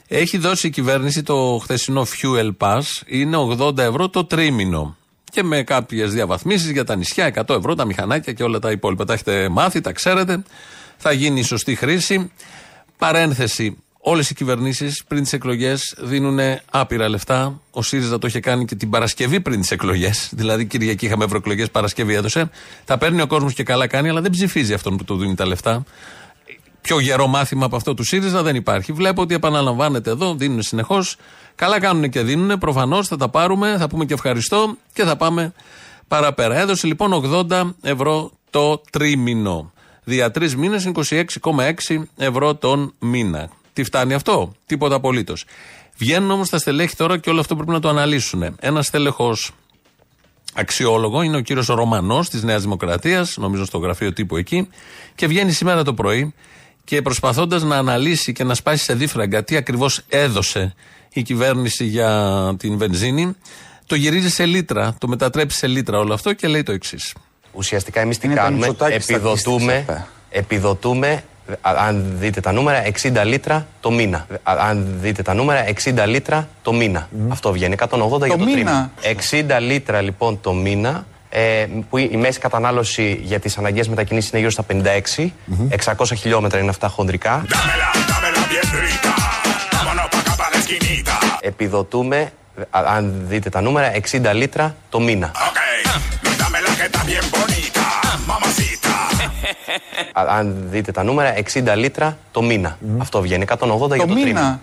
[0.09, 4.97] Έχει δώσει η κυβέρνηση το χθεσινό Fuel Pass, είναι 80 ευρώ το τρίμηνο.
[5.30, 9.04] και με κάποιες διαβαθμίσεις για τα νησιά, 100 ευρώ, τα μηχανάκια και όλα τα υπόλοιπα.
[9.04, 10.42] Τα έχετε μάθει, τα ξέρετε.
[10.97, 12.33] Θα γίνει η σωστή χρήση.
[12.99, 13.76] Παρένθεση.
[13.99, 16.38] Όλες οι κυβερνήσεις πριν τις εκλογές δίνουν
[16.71, 17.61] άπειρα λεφτά.
[17.71, 20.28] Ο ΣΥΡΙΖΑ το είχε κάνει και την Παρασκευή πριν τις εκλογές.
[20.33, 22.50] Δηλαδή, Κυριακή είχαμε ευρωεκλογές, Παρασκευή έδωσε.
[22.85, 25.47] Τα παίρνει ο κόσμος και καλά κάνει, αλλά δεν ψηφίζει αυτόν που του δίνει τα
[25.47, 25.85] λεφτά.
[26.85, 28.93] Πιο γερό μάθημα από αυτό του ΣΥΡΙΖΑ δεν υπάρχει.
[28.93, 31.17] Βλέπω ότι επαναλαμβάνεται εδώ, δίνουν συνεχώς.
[31.55, 32.59] Καλά κάνουν και δίνουν.
[32.59, 35.53] Προφανώς θα τα πάρουμε, θα πούμε και ευχαριστώ και θα πάμε
[36.09, 36.59] παραπέρα.
[36.59, 39.73] Έδωσε λοιπόν 80 ευρώ το τρίμηνο.
[40.05, 40.93] Δια τρεις μήνες είναι
[41.91, 43.49] 26,6 ευρώ τον μήνα.
[43.73, 45.45] Τι φτάνει αυτό, τίποτα απολύτως.
[45.97, 48.57] Βγαίνουν όμως τα στελέχη τώρα και όλο αυτό πρέπει να το αναλύσουν.
[48.61, 49.37] Ένα στέλεχο
[50.55, 54.69] αξιόλογο είναι ο κύριος Ρωμανός της Νέας Δημοκρατίας, νομίζω στο γραφείο τύπου εκεί,
[55.14, 56.35] και βγαίνει σήμερα το πρωί
[56.85, 60.75] και προσπαθώντας να αναλύσει και να σπάσει σε δίφραγκα τι ακριβώς έδωσε
[61.12, 63.33] η κυβέρνηση για την βενζίνη,
[63.87, 67.14] το γυρίζει σε λίτρα, το μετατρέπει σε λίτρα όλο αυτό και λέει το εξής.
[67.53, 69.85] Ουσιαστικά εμείς τι κάνουμε, επιδοτούμε,
[70.31, 71.25] επιδοτούμε,
[71.61, 74.26] α- αν δείτε τα νούμερα, 60 λίτρα το μήνα.
[74.43, 77.09] Α- Αν δείτε τα νούμερα, 60 λίτρα το μήνα.
[77.29, 78.91] Αυτό βγαίνει, 180 για το μήνα.
[79.00, 79.57] τρίμηνο.
[79.57, 84.31] 60 λίτρα λοιπόν το μήνα, ε, που η η μέση κατανάλωση για τις αναγκαίες μετακινήσεις
[84.31, 84.64] είναι γύρω στα
[85.19, 85.33] 56.
[85.97, 87.45] 600 χιλιόμετρα είναι αυτά χοντρικά.
[91.41, 92.33] Επιδοτούμε,
[92.71, 95.26] α- αν δείτε τα νούμερα, 60 λίτρα το μήνα.
[100.12, 102.79] Α- Αν δείτε τα νούμερα, 60 λίτρα το μήνα.
[102.99, 104.61] Αυτό βγαίνει, 180 για το τρίμηνο.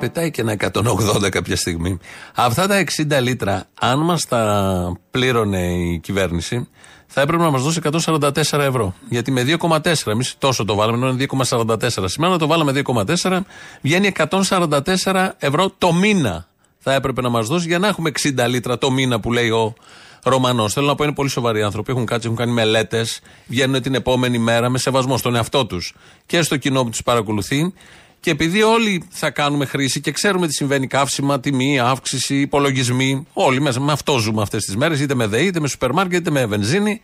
[0.00, 1.98] Πετάει και ένα 180 κάποια στιγμή.
[2.34, 6.68] Αυτά τα 60 λίτρα, αν μας τα πλήρωνε η κυβέρνηση,
[7.06, 8.94] θα έπρεπε να μας δώσει 144 ευρώ.
[9.08, 13.40] Γιατί με 2,4, εμείς τόσο το βάλαμε, ενώ είναι 2,44 σήμερα, το βάλαμε 2,4,
[13.80, 16.46] βγαίνει 144 ευρώ το μήνα.
[16.78, 19.74] Θα έπρεπε να μας δώσει για να έχουμε 60 λίτρα το μήνα που λέει ο
[20.22, 20.72] Ρωμανός.
[20.72, 21.92] Θέλω να πω είναι πολύ σοβαροί άνθρωποι.
[21.92, 25.94] Έχουν κάτσει, έχουν κάνει μελέτες, βγαίνουν την επόμενη μέρα με σεβασμό στον εαυτό τους
[26.26, 27.72] και στο κοινό που του παρακολουθεί.
[28.20, 33.60] Και επειδή όλοι θα κάνουμε χρήση και ξέρουμε τι συμβαίνει, καύσιμα, τιμή, αύξηση, υπολογισμοί, όλοι
[33.60, 36.30] μέσα με αυτό ζούμε αυτές τις μέρες, είτε με ΔΕΗ, είτε με σούπερ μάρκετ, είτε
[36.30, 37.00] με βενζίνη.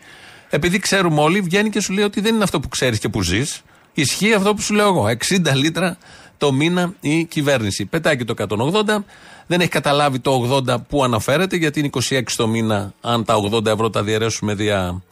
[0.50, 3.22] Επειδή ξέρουμε όλοι, βγαίνει και σου λέει ότι δεν είναι αυτό που ξέρεις και που
[3.22, 3.62] ζεις.
[3.94, 5.06] Ισχύει αυτό που σου λέω εγώ.
[5.06, 5.98] 60 λίτρα
[6.38, 7.86] το μήνα η κυβέρνηση.
[7.86, 9.04] Πετάει και το 180.
[9.46, 13.66] Δεν έχει καταλάβει το 80 που αναφέρεται, γιατί είναι 26 το μήνα, αν τα 80
[13.66, 15.02] ευρώ τα διαιρέσουμε δια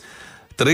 [0.56, 0.66] 3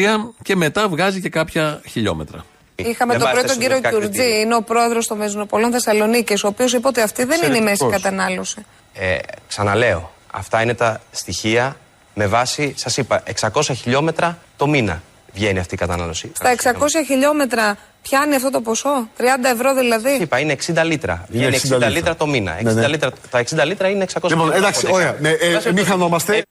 [0.42, 2.44] και μετά βγάζει και κάποια χιλιόμετρα.
[2.86, 4.38] Είχαμε Δεν τον βάζετε πρώτο κύριο συνολικά Κιουρτζή, κριτήρια.
[4.40, 7.70] είναι ο πρόεδρος των Μεζονοπολών Θεσσαλονίκης, ο οποίος είπε ότι αυτή δεν είναι η μέση
[7.72, 8.02] Εξαιρετικός.
[8.02, 8.64] κατανάλωση.
[8.94, 9.16] Ε,
[9.48, 11.76] ξαναλέω, αυτά είναι τα στοιχεία
[12.14, 16.32] με βάση, σας είπα, 600 χιλιόμετρα το μήνα βγαίνει αυτή η κατανάλωση.
[16.34, 20.10] Στα 600 χιλιόμετρα πιάνει αυτό το ποσό, 30 ευρώ δηλαδή.
[20.20, 21.26] Είπα, είναι 60 λίτρα.
[21.32, 21.88] Είναι Βγαίνει 60 60 λίτρα.
[21.88, 22.56] λίτρα το μήνα.
[22.58, 22.86] 60 Ναι, ναι.
[22.88, 24.58] λίτρα, τα 60 λίτρα είναι 600 Λοιπόν, χιλιόμετρα.
[24.58, 25.16] εντάξει, ωραία.
[25.20, 26.42] Ναι, ε, μην χανόμαστε.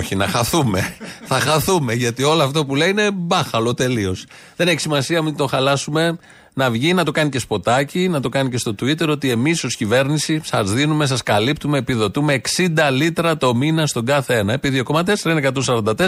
[0.00, 0.96] Όχι, να χαθούμε.
[1.24, 4.26] θα χαθούμε, γιατί όλο αυτό που λέει είναι μπάχαλο τελείως.
[4.56, 6.18] Δεν έχει σημασία, μην το χαλάσουμε.
[6.54, 9.64] Να βγει, να το κάνει και σποτάκι, να το κάνει και στο Twitter ότι εμείς
[9.64, 14.52] ως κυβέρνηση σας δίνουμε, σας καλύπτουμε, επιδοτούμε 60 λίτρα το μήνα στον κάθε ένα.
[14.52, 15.50] Επί 2,4 είναι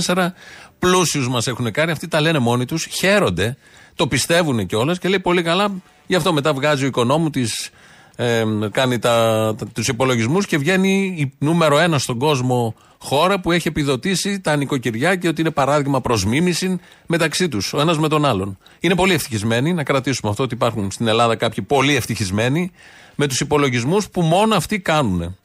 [0.07, 0.35] 144.
[0.79, 3.57] Πλούσιους μας έχουν κάνει, αυτοί τα λένε μόνοι τους, χαίρονται,
[3.95, 5.83] το πιστεύουν κιόλας και λέει πολύ καλά.
[6.07, 7.71] Γι' αυτό μετά βγάζει ο οικονόμου της
[8.17, 13.53] ε, κάνει τα, τα, τους υπολογισμούς και βγαίνει η νούμερο ένα στον κόσμο χώρα που
[13.53, 18.09] έχει επιδοτήσει τα νοικοκυριά και ότι είναι παράδειγμα προς μίμηση μεταξύ τους, ο ένας με
[18.09, 18.59] τον άλλον.
[18.81, 22.71] Είναι πολύ ευτυχισμένοι, να κρατήσουμε αυτό ότι υπάρχουν στην Ελλάδα κάποιοι πολύ ευτυχισμένοι
[23.15, 25.37] με τους υπολογισμούς που μόνο αυτοί κάνουν.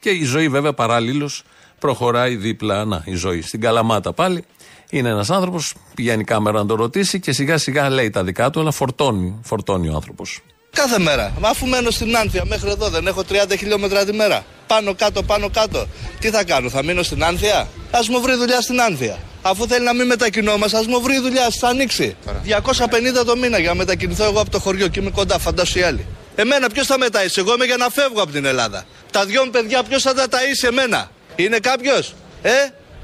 [0.00, 1.44] Και η ζωή βέβαια παράλληλως
[1.78, 4.44] προχωράει δίπλα, να η ζωή, στην Καλαμάτα πάλι.
[4.90, 8.50] Είναι ένας άνθρωπος, πηγαίνει η κάμερα να το ρωτήσει και σιγά σιγά λέει τα δικά
[8.50, 10.40] του, αλλά φορτώνει, φορτώνει ο άνθρωπος.
[10.76, 11.32] Κάθε μέρα.
[11.38, 14.44] Μα αφού μένω στην Άνθια μέχρι εδώ δεν έχω 30 χιλιόμετρα τη μέρα.
[14.66, 15.86] Πάνω κάτω, πάνω κάτω.
[16.20, 17.58] Τι θα κάνω, θα μείνω στην Άνθια;
[17.90, 19.18] Α μου βρει δουλειά στην Άνθια.
[19.42, 22.16] Αφού θέλει να μην μετακινόμαστε, ας μου βρει δουλειά, θα ανοίξει.
[22.44, 25.82] 250 το μήνα για να μετακινηθώ εγώ από το χωριό και είμαι κοντά, φαντάσου οι
[25.82, 26.06] άλλοι.
[26.34, 28.84] Εμένα ποιος θα με ταΐσει, εγώ είμαι για να φεύγω από την Ελλάδα.
[29.10, 32.50] Τα δυο μου παιδιά ποιος θα τα ταΐσει εμένα; Είναι κάποιος, ε;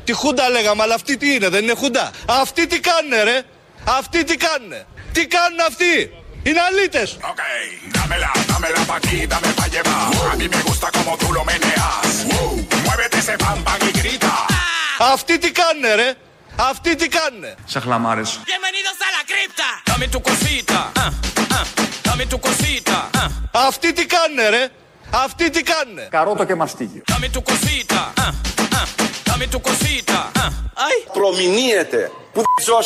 [0.04, 3.42] Τη χούντα λέγαμε, αλλά αυτή τι είναι, δεν είναι χούντα; Αυτοί τι κάνουνε, ρε.
[3.84, 4.86] Αυτοί τι κάνουνε.
[5.12, 6.10] Τι κάνουν αυτοί;
[6.42, 7.18] Είναι αλήτες!
[7.20, 8.94] Ναι, ναι, ναι, ναι, ναι, ναι, ναι.
[8.94, 9.16] Απ' τη
[11.16, 12.26] τη δουλειά σου!
[12.26, 12.66] Μου
[13.26, 14.34] σε βάμπα και γρίτα!
[14.98, 16.16] Απ' τη τη δουλειά σου!
[16.56, 17.24] Απ' τη δουλειά
[18.24, 18.40] σου!
[18.48, 19.68] Βιαβενίδο στα κρύπτα!
[19.84, 20.92] Κάμε του του κοσίτα!
[21.04, 21.56] Αχ, του κοσίτα!
[21.56, 21.68] Αχ,
[22.02, 23.10] καμ' του κοσίτα!
[23.24, 23.32] Αχ,
[23.66, 26.08] αυτή τη δουλειά σου!
[26.10, 27.02] Καρότο και μαστίγιο!
[27.04, 28.12] Κάμε του κοσίτα!
[28.18, 28.34] Αχ,
[29.50, 30.30] του κοσίτα!
[31.12, 32.10] Προμηνύεται!
[32.32, 32.78] Που φτιώ!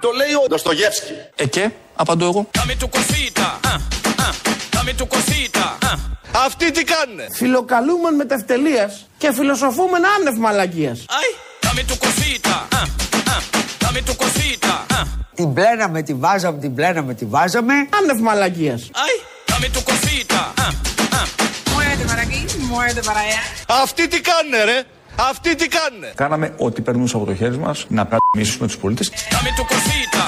[0.00, 1.12] Το λέει ο Ντοστογεύσκη.
[1.36, 2.48] Ε και, απαντώ εγώ.
[2.58, 3.46] Dame tu cosita.
[3.70, 3.78] ah,
[4.24, 4.32] ah,
[4.74, 5.64] Dame dame tu cosita.
[5.90, 5.98] ah.
[6.46, 10.92] Αυτοί τι κάνουνε; Φιλοκαλούμεν μετευτελεία και φιλοσοφούμεν άνευ μαλακία.
[10.92, 11.30] Ay,
[11.66, 12.54] dame tu cosita.
[12.78, 12.86] ah,
[13.34, 13.40] ah.
[13.84, 14.74] Dame tu cosita.
[14.98, 15.06] ah.
[15.34, 17.74] Την πλέναμε, τη βάζαμε, την πλέναμε, τη βάζαμε.
[17.74, 18.72] Άνευ μαλακία.
[18.74, 19.14] Ay,
[19.50, 20.40] dame tu cosita.
[20.64, 20.72] ah,
[21.18, 21.26] ah.
[21.72, 23.42] Muévete para aquí, muévete para allá.
[23.82, 24.82] Αυτοί τι κάνουνε ρε;
[25.16, 29.10] Αυτοί τι κάνουνε; Κάναμε ό,τι παίρνουμε από το χέρι μας να πρατημίσουμε τους πολίτες.
[29.10, 30.24] Dame tu cosita.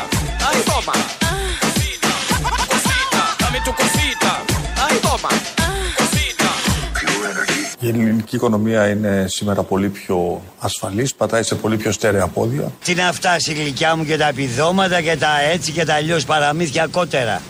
[0.48, 0.94] Ay, toma.
[2.72, 3.22] Cosita.
[3.42, 4.32] Dame tu cosita.
[4.86, 5.30] Ay, toma.
[5.98, 6.48] Cosita.
[7.80, 12.72] Η ελληνική οικονομία είναι σήμερα πολύ πιο ασφαλής, πατάει σε πολύ πιο στέρεα πόδια.
[12.84, 16.24] Τι να φτάσει η γλυκιά μου και τα επιδόματα και τα έτσι και τα αλλιώς
[16.24, 17.40] παραμύθια κότερα.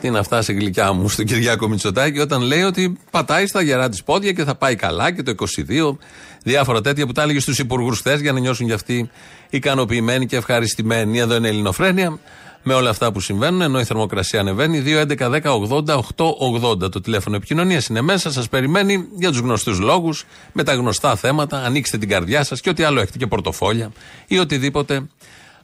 [0.00, 3.88] Τι να φτάσει η γλυκιά μου στον Κυριάκο Μητσοτάκη όταν λέει ότι πατάει στα γερά
[3.88, 5.34] της πόδια και θα πάει καλά και το
[5.68, 5.96] 22.
[6.42, 9.10] Διάφορα τέτοια που τα έλεγε στους υπουργούς χθες για να νιώσουν κι αυτοί
[9.50, 11.18] ικανοποιημένοι και ευχαριστημένοι.
[11.18, 12.18] Εδώ είναι η Ελληνοφρένεια
[12.62, 14.82] με όλα αυτά που συμβαίνουν, ενώ η θερμοκρασία ανεβαίνει.
[14.86, 21.16] 2.11.10.80.880 το τηλέφωνο επικοινωνίας είναι μέσα, σας περιμένει για τους γνωστούς λόγους, με τα γνωστά
[21.16, 21.64] θέματα.
[21.64, 23.92] Ανοίξτε την καρδιά σας και ό,τι άλλο έχετε και πορτοφόλια
[24.26, 25.06] ή οτιδήποτε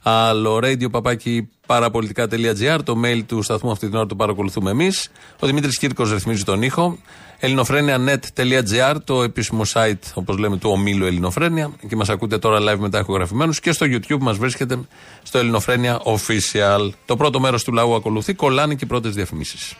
[0.02, 0.60] άλλο.
[0.62, 5.10] Radio παπάκι παραπολιτικά.gr, το mail του σταθμού αυτή την ώρα το παρακολουθούμε εμείς.
[5.40, 6.98] Ο Δημήτρης Κύρκος ρυθμίζει τον ήχο.
[7.38, 11.72] ελληνοφρένια.net.gr, το επίσημο site, όπως λέμε, του ομίλου Ελληνοφρένια.
[11.88, 13.60] Και μας ακούτε τώρα live μετά ηχογραφημένους.
[13.60, 14.78] Και στο YouTube μας βρίσκεται
[15.22, 16.90] στο Ελληνοφρένια Official.
[17.04, 18.34] Το πρώτο μέρος του λαού ακολουθεί.
[18.34, 19.76] Κολλάνε και οι πρώτες διαφημίσεις.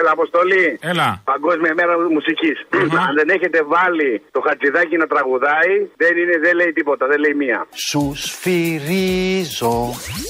[0.00, 0.66] Έλα, Αποστολή.
[0.92, 1.08] Έλα.
[1.32, 2.56] Παγκόσμια μέρα μουσικής.
[3.06, 7.34] Αν δεν έχετε βάλει το χατζηδάκι να τραγουδάει, δεν, είναι, δεν λέει τίποτα, δεν λέει
[7.42, 7.58] μία.
[7.88, 9.76] Σους σφυρίζω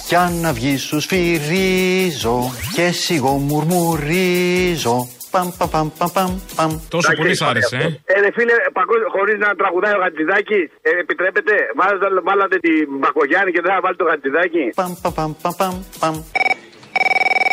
[0.09, 2.38] κι αν να βγει σους σφυρίζω
[2.76, 4.98] και σιγό μουρμουρίζω
[5.35, 6.70] Παμ, παμ, παμ, παμ, παμ, παμ.
[6.88, 8.12] Τόσο πολύ σ' άρεσε, ε.
[8.12, 11.54] Ε, ρε φίλε, παγκόσμια, χωρίς να τραγουδάει ο Χατζηδάκη, ε, επιτρέπετε.
[11.78, 14.64] Βάλατε, βάλατε την Μπακογιάννη και δεν θα βάλει το Χατζηδάκη.
[14.80, 16.14] Παμ, παμ, παμ, παμ, παμ, παμ.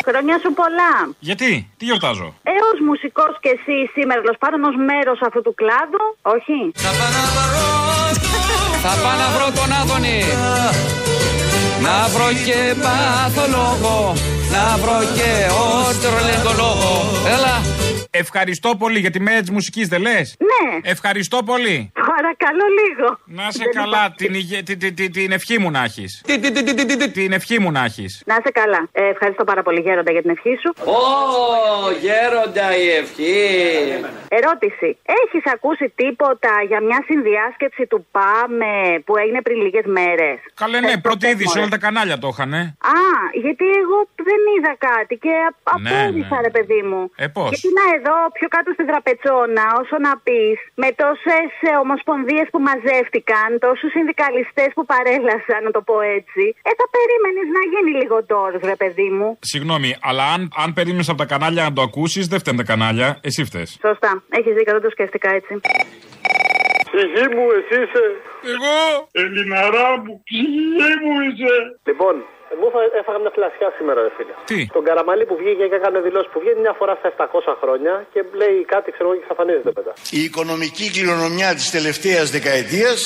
[0.08, 0.92] Χρόνια σου πολλά.
[1.18, 5.54] Γιατί, τι γιορτάζω; Ε, ως μουσικός και εσύ σήμερα, τέλος πάντων, ως μέρος αυτού του
[5.60, 6.58] κλάδου, όχι;
[8.84, 10.20] Θα πάω να βρω τον Άδωνη
[11.86, 14.14] Να βρω και παθολόγο
[14.54, 15.30] Να βρω και
[15.66, 16.94] ότρολεντολόγο
[17.34, 17.54] Έλα
[18.10, 20.78] Ευχαριστώ πολύ για τη μέρα της μουσικής, δεν λες; Ναι.
[20.90, 21.92] Ευχαριστώ πολύ.
[22.16, 23.18] Παρακαλώ λίγο.
[23.24, 24.14] Να σε Δεν καλά, υπάρχει.
[24.16, 26.22] την, υγε- τη- τη- τη- την ευχή μου να έχεις.
[27.12, 28.22] Την ευχή μου να έχεις.
[28.26, 28.88] Να είσαι καλά.
[28.92, 30.72] Ε, ευχαριστώ πάρα πολύ, Γέροντα, για την ευχή σου.
[30.84, 31.00] Ω,
[32.04, 33.36] γέροντα η ευχή
[34.28, 34.88] Ερώτηση.
[35.22, 40.98] Έχεις ακούσει τίποτα για μια συνδιάσκεψη του ΠΑΜΕ που έγινε πριν λίγες μέρες; Καλέ, ναι,
[41.06, 42.52] πρώτη είδηση, όλα τα κανάλια το είχαν.
[42.54, 42.66] Α,
[43.44, 45.32] γιατί εγώ δεν είδα κάτι και
[45.72, 46.40] α- Ναι, απόρρισα, ναι.
[46.46, 47.00] ρε παιδί μου.
[47.16, 51.50] Ε, πώς; Γιατί να εδώ, πιο κάτω στην τραπετσόνα, όσο να πεις, με τόσες
[51.84, 57.62] ομοσπονδίες που μαζεύτηκαν, τόσους συνδικαλιστές που παρέλασαν, να το πω έτσι, ε, θα περίμενες να
[57.72, 59.28] γίνει λίγο τώρα, ρε παιδί μου.
[59.52, 63.08] Συγγνώμη, αλλά αν, αν περίμενες από τα κανάλια να το ακούσεις, δεν φταίνουν τα κανάλια.
[63.28, 63.66] Εσύ φταίει.
[63.86, 64.12] Σωστά.
[64.38, 65.52] Έχεις δίκιο, δεν το σκέφτηκα έτσι.
[66.90, 68.04] Ψυχή μου, εσύ είσαι.
[68.54, 68.76] Εγώ.
[69.22, 71.54] Ελληναρά μου, ψυχή μου είσαι.
[71.88, 72.14] Λοιπόν,
[72.54, 74.34] εγώ έφα- έφαγα μια φλασιά σήμερα, ρε φίλε.
[74.50, 77.92] Τι; Τον Καραμαλή που βγήκε και έκανε δηλώσεις που βγαίνει μια φορά στα 700 χρόνια
[78.12, 79.92] και λέει κάτι, ξέρω εγώ, και εξαφανίζεται μετά.
[80.18, 83.00] Η οικονομική κληρονομιά της τελευταίας δεκαετίας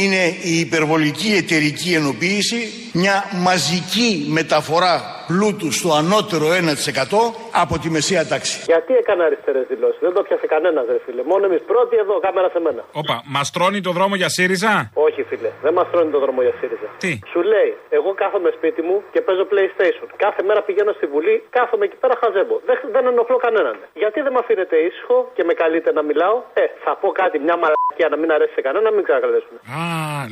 [0.00, 2.60] είναι η υπερβολική εταιρική ενοποίηση,
[2.92, 3.16] μια
[3.48, 7.18] μαζική μεταφορά πλούτου στο ανώτερο 1%
[7.62, 8.56] από τη μεσαία τάξη.
[8.72, 11.22] Γιατί έκανε αριστερές δηλώσεις, δεν το πιάσε κανένας, ρε φίλε.
[11.32, 12.82] Μόνο εμείς πρώτοι εδώ, κάμερα σε μένα.
[13.00, 14.72] Όπα, μας τρώνει το δρόμο για ΣΥΡΙΖΑ;
[15.06, 16.88] Όχι, φίλε, δεν μας τρώνε το δρόμο για ΣΥΡΙΖΑ.
[17.02, 20.08] Τι; Σου λέει, εγώ κάθομαι σπίτι μου και παίζω PlayStation.
[20.24, 22.54] Κάθε μέρα πηγαίνω στη Βουλή, κάθομαι εκεί πέρα χαζέμπο.
[22.68, 23.76] Δεν, δεν ενοχλώ κανέναν.
[24.02, 27.56] Γιατί δεν με αφήνετε ήσυχο και με καλείτε να μιλάω; Ε, θα πω κάτι, μια
[27.62, 29.54] μαλακία να μην αρέσει σε κανένα, να μην ξανακαλέσουν.
[29.78, 29.82] Α,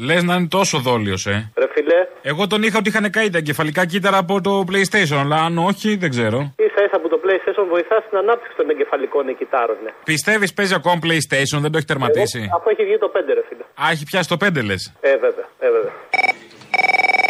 [0.08, 1.36] λες να είναι τόσο δόλιος, ε.
[1.62, 4.89] Ρε φίλε, Εγώ τον είχα ότι είχαν καεί τα εγκεφαλικά κύτταρα από το PlayStation,
[5.22, 6.38] αλλά αν όχι, δεν ξέρω.
[6.56, 9.76] ίσα ίσα που το PlayStation βοηθάς στην ανάπτυξη των εγκεφαλικών κυτάρων.
[9.84, 9.90] Ναι.
[10.04, 13.42] Πιστεύεις παίζει ακόμα PlayStation, δεν το έχει τερματίσει; Εγώ, αφού έχει βγει το 5, ρε
[13.48, 13.64] φίλε.
[13.82, 14.92] Α, έχει πιάσει το 5 λες.
[15.00, 15.92] Ε, βέβαια, ε, βέβαια.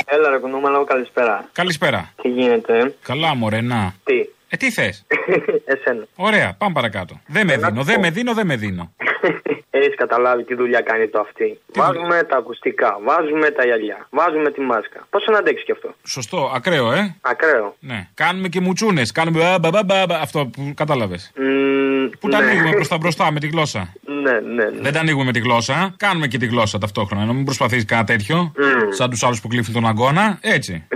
[0.07, 1.49] Έλα ρε κουνούμαλο, καλησπέρα.
[1.53, 2.12] Καλησπέρα.
[2.23, 3.94] Τι γίνεται, Καλά, μωρέ, να.
[4.05, 4.14] τι,
[4.53, 5.07] Ε, τι θες;
[5.73, 6.07] εσένα.
[6.17, 7.21] Ωραία, πάμε παρακάτω.
[7.27, 8.93] Δεν με δίνω, δεν με δίνω, δεν με δίνω.
[9.71, 11.59] Έχεις καταλάβει τι δουλειά κάνει το αυτή.
[11.75, 15.07] Βάζουμε τα ακουστικά, βάζουμε τα γυαλιά, βάζουμε τη μάσκα.
[15.11, 17.17] Πώς να αντέξεις κι αυτό; Σωστό, ακραίο, ε.
[17.21, 17.77] Ακραίο.
[17.81, 18.09] Ναι.
[18.15, 19.13] Κάνουμε και μουτσούνες.
[19.13, 19.45] Κάνουμε.
[19.45, 21.33] α, μπα, μπα, μπα, μπα, αυτό που κατάλαβες.
[21.37, 22.51] Μμμ, Που τα ναι.
[22.51, 23.93] ανοίγουμε προς τα μπροστά με τη γλώσσα.
[24.23, 24.81] Ναι, ναι, ναι.
[24.81, 25.95] Δεν τα ανοίγουμε με τη γλώσσα.
[25.97, 27.25] Κάνουμε και τη γλώσσα ταυτόχρονα.
[27.25, 28.53] Να μην προσπαθείς κάτι τέτοιο.
[28.91, 30.39] Σαν τους άλλους που κλείφουν τον αγώνα.
[30.41, 30.87] Έτσι.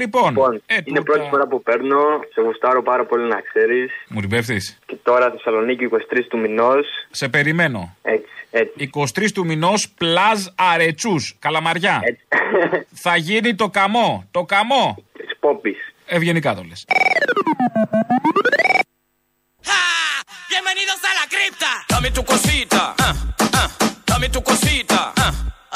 [0.00, 2.00] Λοιπόν, ε, Είναι πρώτη φορά που παίρνω,
[2.34, 3.90] σε γουστάρω πάρα πολύ να ξέρεις.
[4.08, 6.86] μου την πέφτεις; Και τώρα Θεσσαλονίκη 23 του μηνός.
[7.10, 7.96] Σε περιμένω.
[8.02, 8.90] Έτσι, έτσι.
[9.18, 11.36] 23 του μηνός, πλάζ αρετσούς.
[11.38, 12.00] Καλαμαριά.
[13.04, 14.28] Θα γίνει το καμό.
[14.30, 15.04] Το καμό.
[15.12, 15.78] Της Πόπης.
[16.06, 16.84] Ευγενικά το λες.
[20.52, 21.70] Bienvenidos a la cripta.
[21.92, 22.82] Dame tu cosita.
[23.06, 23.14] ah,
[23.60, 23.68] ah,
[24.10, 25.00] Dame tu cosita.
[25.24, 25.32] ah.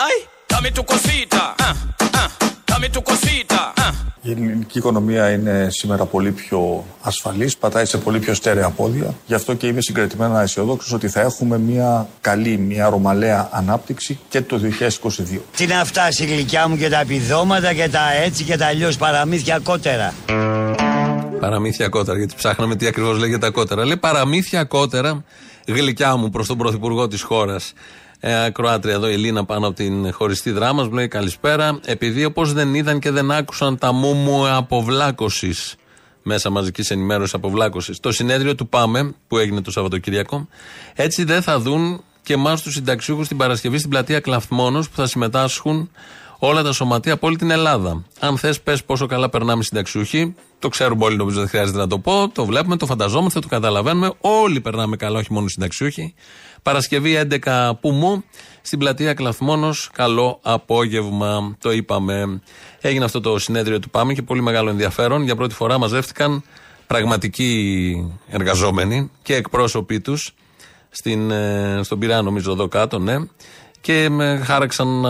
[0.08, 0.16] Ay,
[0.54, 1.42] dame tu cosita.
[1.66, 1.74] ah,
[2.20, 2.28] ah,
[2.70, 3.60] Dame tu cosita.
[3.84, 3.92] ah.
[4.26, 9.14] Η ελληνική οικονομία είναι σήμερα πολύ πιο ασφαλής, πατάει σε πολύ πιο στέρεα πόδια.
[9.26, 14.40] Γι' αυτό και είμαι συγκρατημένα αισιοδόξο ότι θα έχουμε μια καλή, μια ρωμαλαία ανάπτυξη και
[14.42, 15.38] το 2022.
[15.56, 18.96] Τι να φτάσει η γλυκιά μου και τα επιδόματα και τα έτσι και τα αλλιώς
[18.96, 20.14] παραμύθια κότερα.
[21.40, 23.84] Παραμύθια κότερα, γιατί ψάχναμε τι ακριβώς λέγεται τα κότερα.
[23.84, 25.24] Λέει παραμύθια κότερα,
[25.66, 27.72] γλυκιά μου προς τον πρωθυπουργό της χώρας.
[28.26, 31.80] Ε, Κροάτρια εδώ, η Ελίνα πάνω από την χωριστή δράμα, μου λέει καλησπέρα.
[31.84, 35.76] Επειδή όπως δεν είδαν και δεν άκουσαν τα μου μου αποβλάκωσης
[36.22, 38.00] μέσα μαζικής ενημέρωσης αποβλάκωσης.
[38.00, 40.48] Το συνέδριο του ΠΑΜΕ που έγινε το Σαββατοκύριακο,
[40.94, 45.06] έτσι δεν θα δουν και εμάς τους συνταξιούχους την Παρασκευή στην πλατεία Κλαθμόνο που θα
[45.06, 45.90] συμμετάσχουν
[46.38, 48.04] όλα τα σωματεία από όλη την Ελλάδα.
[48.18, 50.34] Αν θες, πες πόσο καλά περνάμε οι συνταξιούχοι.
[50.58, 52.28] Το ξέρουμε όλοι, νομίζω δεν χρειάζεται να το πω.
[52.28, 54.12] Το βλέπουμε, το φανταζόμαστε, το καταλαβαίνουμε.
[54.20, 56.14] Όλοι περνάμε καλά, όχι μόνο οι συνταξιούχοι.
[56.64, 58.24] Παρασκευή 11 Πουμού
[58.62, 59.74] στην πλατεία Κλαθμόνο.
[59.92, 61.56] Καλό απόγευμα.
[61.60, 62.40] Το είπαμε.
[62.80, 65.22] Έγινε αυτό το συνέδριο του ΠΑΜΕ και πολύ μεγάλο ενδιαφέρον.
[65.22, 66.42] Για πρώτη φορά μαζεύτηκαν
[66.86, 67.94] πραγματικοί
[68.28, 70.34] εργαζόμενοι και εκπρόσωποι τους
[70.90, 73.16] στην, ε, στον Πειραιά, νομίζω εδώ κάτω, ναι.
[73.80, 75.08] Και με χάραξαν ε,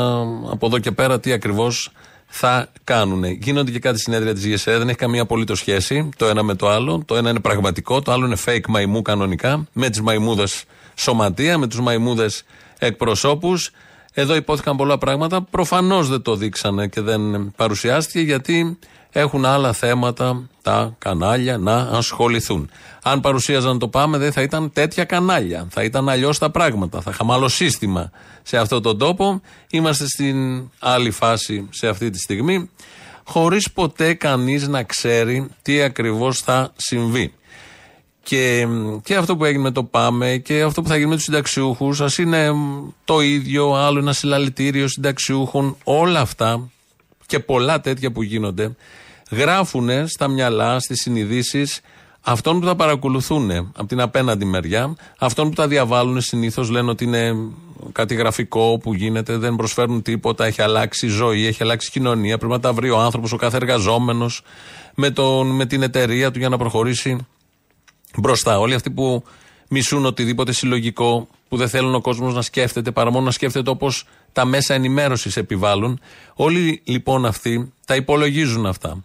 [0.50, 1.92] από εδώ και πέρα τι ακριβώς
[2.26, 3.24] θα κάνουν.
[3.24, 6.68] Γίνονται και κάτι συνέδρια της ΓΕΣΕ, δεν έχει καμία απολύτως σχέση το ένα με το
[6.68, 7.02] άλλο.
[7.06, 10.64] Το ένα είναι πραγματικό, το άλλο είναι fake μαϊμού κανονικά, με τις μαϊμούδες
[10.94, 12.44] σωματεία, με τους μαϊμούδες
[12.78, 13.70] εκπροσώπους.
[14.12, 15.42] Εδώ υπόθηκαν πολλά πράγματα.
[15.42, 18.78] Προφανώς δεν το δείξανε και δεν παρουσιάστηκε γιατί
[19.10, 22.70] έχουν άλλα θέματα τα κανάλια να ασχοληθούν.
[23.02, 25.66] Αν παρουσίαζαν το πάμε, δεν θα ήταν τέτοια κανάλια.
[25.70, 27.00] Θα ήταν αλλιώς τα πράγματα.
[27.00, 28.10] Θα είχαμε άλλο σύστημα
[28.42, 29.40] σε αυτόν τον τόπο.
[29.70, 32.70] Είμαστε στην άλλη φάση σε αυτή τη στιγμή,
[33.24, 37.34] χωρίς ποτέ κανείς να ξέρει τι ακριβώς θα συμβεί.
[38.24, 38.66] Και,
[39.02, 42.00] και αυτό που έγινε με το ΠΑΜΕ και αυτό που θα γίνει με τους συνταξιούχους,
[42.00, 42.50] ας είναι
[43.04, 46.70] το ίδιο, άλλο ένα συλλαλητήριο συνταξιούχων, όλα αυτά
[47.26, 48.76] και πολλά τέτοια που γίνονται,
[49.30, 51.80] γράφουν στα μυαλά, στις συνειδήσεις
[52.20, 57.04] αυτών που τα παρακολουθούν από την απέναντι μεριά, αυτών που τα διαβάλουν συνήθως λένε ότι
[57.04, 57.34] είναι
[57.92, 62.38] κάτι γραφικό που γίνεται, δεν προσφέρουν τίποτα, έχει αλλάξει η ζωή, έχει αλλάξει η κοινωνία.
[62.38, 64.42] Πρέπει να τα βρει ο άνθρωπος, ο κάθε εργαζόμενος
[64.94, 65.12] με,
[65.44, 67.26] με την εταιρεία του για να προχωρήσει
[68.16, 68.58] μπροστά.
[68.58, 69.24] Όλοι αυτοί που
[69.68, 74.06] μισούν οτιδήποτε συλλογικό, που δεν θέλουν ο κόσμος να σκέφτεται παρά μόνο να σκέφτεται όπως
[74.32, 76.00] τα μέσα ενημέρωσης επιβάλλουν.
[76.34, 79.04] Όλοι λοιπόν αυτοί τα υπολογίζουν αυτά.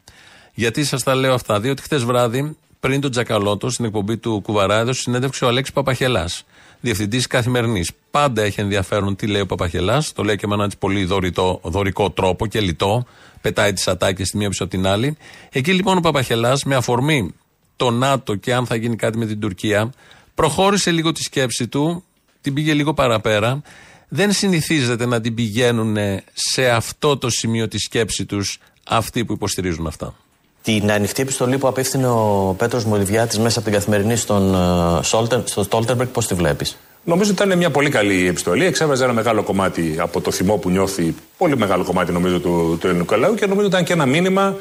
[0.53, 4.77] Γιατί σας τα λέω αυτά, διότι χτε βράδυ, πριν τον Τζακαλώτο, στην εκπομπή του Κουβαρά,
[4.77, 6.43] έδωσε συνέντευξη ο Αλέξης Παπαχελάς,
[6.79, 7.91] διευθυντής καθημερινής.
[8.11, 12.09] Πάντα έχει ενδιαφέρον τι λέει ο Παπαχελάς, το λέει και με έναν πολύ δωρητό, δωρικό
[12.09, 13.05] τρόπο και λιτό,
[13.41, 15.17] πετάει τις ατάκες τη μία πίσω από την άλλη.
[15.51, 17.33] Εκεί λοιπόν ο Παπαχελάς, με αφορμή
[17.79, 19.91] το ΝΑΤΟ και αν θα γίνει κάτι με την Τουρκία,
[20.35, 22.03] προχώρησε λίγο τη σκέψη του,
[22.41, 23.61] την πήγε λίγο παραπέρα.
[24.07, 25.97] Δεν συνηθίζεται να την πηγαίνουν
[26.33, 30.15] σε αυτό το σημείο τη σκέψη τους αυτοί που υποστηρίζουν αυτά.
[30.61, 35.47] Την ανοιχτή επιστολή που απίφθινε ο Πέτρος Μολυβιάτης μέσα από την καθημερινή στον, ε, Σόλτερ,
[35.47, 38.65] στο Στόλτερμπεργκ, πώς τη βλέπεις; Νομίζω ότι ήταν μια πολύ καλή επιστολή.
[38.65, 42.87] Εξέβαζε ένα μεγάλο κομμάτι από το θυμό που νιώθει, πολύ μεγάλο κομμάτι νομίζω του, του
[42.87, 44.55] ελληνικού λαού και νομίζω ότι ήταν και ένα μήνυμα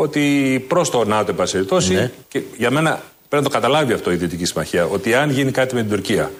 [0.00, 2.10] ότι προς το ΝΑΤΟ, εν ναι.
[2.28, 5.74] και για μένα πρέπει να το καταλάβει αυτό η Δυτική Συμμαχία, ότι αν γίνει κάτι
[5.74, 6.30] με την Τουρκία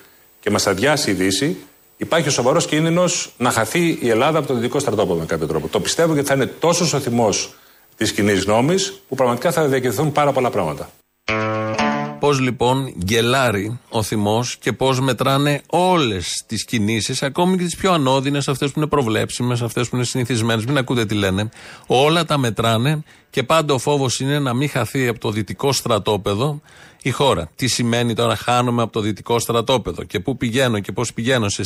[0.40, 1.56] και μας αδειάσει η Δύση,
[1.96, 5.68] υπάρχει ο σοβαρός κίνδυνος να χαθεί η Ελλάδα από το δυτικό στρατόπεδο με κάποιο τρόπο.
[5.68, 7.28] Το πιστεύω γιατί θα είναι τόσο ο θυμό
[7.96, 10.90] της κοινή γνώμης που πραγματικά θα διακριθούν πάρα πολλά πράγματα.
[12.28, 17.92] Πώς λοιπόν γκελάρει ο θυμός και πώς μετράνε όλες τις κινήσεις, ακόμη και τις πιο
[17.92, 20.64] ανώδυνες, αυτές που είναι προβλέψιμες, αυτές που είναι συνηθισμένες.
[20.64, 21.48] Μην ακούτε τι λένε.
[21.86, 26.60] Όλα τα μετράνε και πάντα ο φόβος είναι να μην χαθεί από το δυτικό στρατόπεδο
[27.02, 27.50] η χώρα.
[27.54, 31.62] Τι σημαίνει τώρα χάνομαι από το δυτικό στρατόπεδο και πού πηγαίνω και πώς πηγαίνω σε,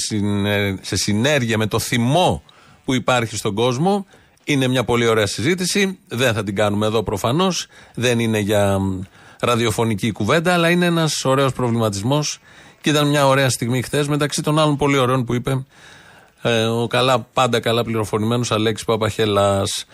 [0.81, 2.43] σε συνέργεια με το θυμό
[2.85, 4.07] που υπάρχει στον κόσμο.
[4.45, 5.99] Είναι μια πολύ ωραία συζήτηση.
[6.09, 7.67] Δεν θα την κάνουμε εδώ προφανώς.
[7.95, 8.79] Δεν είναι για
[9.45, 12.41] ραδιοφωνική κουβέντα, αλλά είναι ένας ωραίος προβληματισμός
[12.81, 15.65] και ήταν μια ωραία στιγμή χθες μεταξύ των άλλων πολύ ωραίων που είπε
[16.43, 19.87] ε, ο καλά, πάντα καλά πληροφορημένος Αλέξης Παπαχέλας.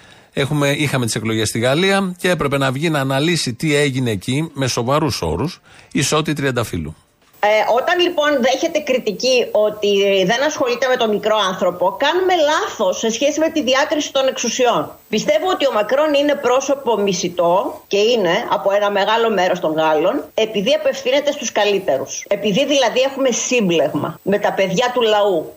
[0.77, 4.67] Είχαμε τις εκλογές στη Γαλλία και έπρεπε να βγει να αναλύσει τι έγινε εκεί με
[4.67, 5.61] σοβαρούς όρους
[5.93, 6.95] ισότη τριανταφύλου.
[7.41, 7.47] Ε,
[7.77, 13.41] όταν λοιπόν δέχεται κριτική ότι δεν ασχολείται με τον μικρό άνθρωπο, κάνουμε λάθος σε σχέση
[13.41, 14.91] με τη διάκριση των εξουσιών.
[15.09, 20.25] Πιστεύω ότι ο Μακρόν είναι πρόσωπο μισητό και είναι από ένα μεγάλο μέρος των Γάλλων,
[20.35, 22.25] επειδή απευθύνεται στους καλύτερους.
[22.29, 25.55] Επειδή δηλαδή έχουμε σύμπλεγμα με τα παιδιά του λαού.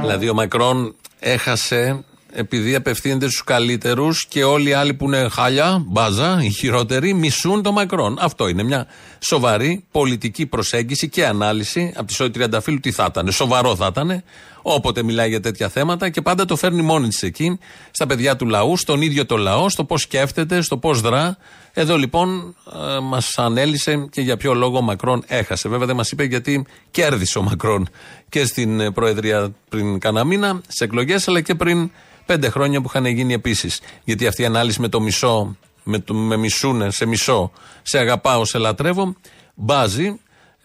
[0.00, 2.04] Δηλαδή ο Μακρόν έχασε
[2.38, 7.62] επειδή απευθύνεται στους καλύτερους και όλοι οι άλλοι που είναι χάλια, μπάζα, οι χειρότεροι, μισούν
[7.62, 8.16] τον Μακρόν.
[8.20, 8.86] Αυτό είναι μια
[9.18, 11.92] σοβαρή πολιτική προσέγγιση και ανάλυση.
[11.96, 14.22] Από τη Σόη Τριανταφύλου τι θα ήταν, σοβαρό θα ήταν,
[14.62, 17.58] όποτε μιλάει για τέτοια θέματα και πάντα το φέρνει μόνη της εκεί,
[17.90, 21.36] στα παιδιά του λαού, στον ίδιο το λαό, στο πώς σκέφτεται, στο πώς δρά.
[21.78, 25.68] Εδώ λοιπόν ε, μας ανέλησε και για ποιο λόγο ο Μακρόν έχασε.
[25.68, 27.88] Βέβαια δεν μας είπε γιατί κέρδισε ο Μακρόν
[28.28, 31.90] και στην ε, Προεδρία πριν κάνα μήνα, στι εκλογές, αλλά και πριν
[32.26, 33.80] πέντε χρόνια που είχαν γίνει επίσης.
[34.04, 38.44] Γιατί αυτή η ανάλυση με το μισό, με, το, με μισούνε, σε μισό, σε αγαπάω,
[38.44, 39.14] σε λατρεύω,
[39.54, 40.20] μπάζει,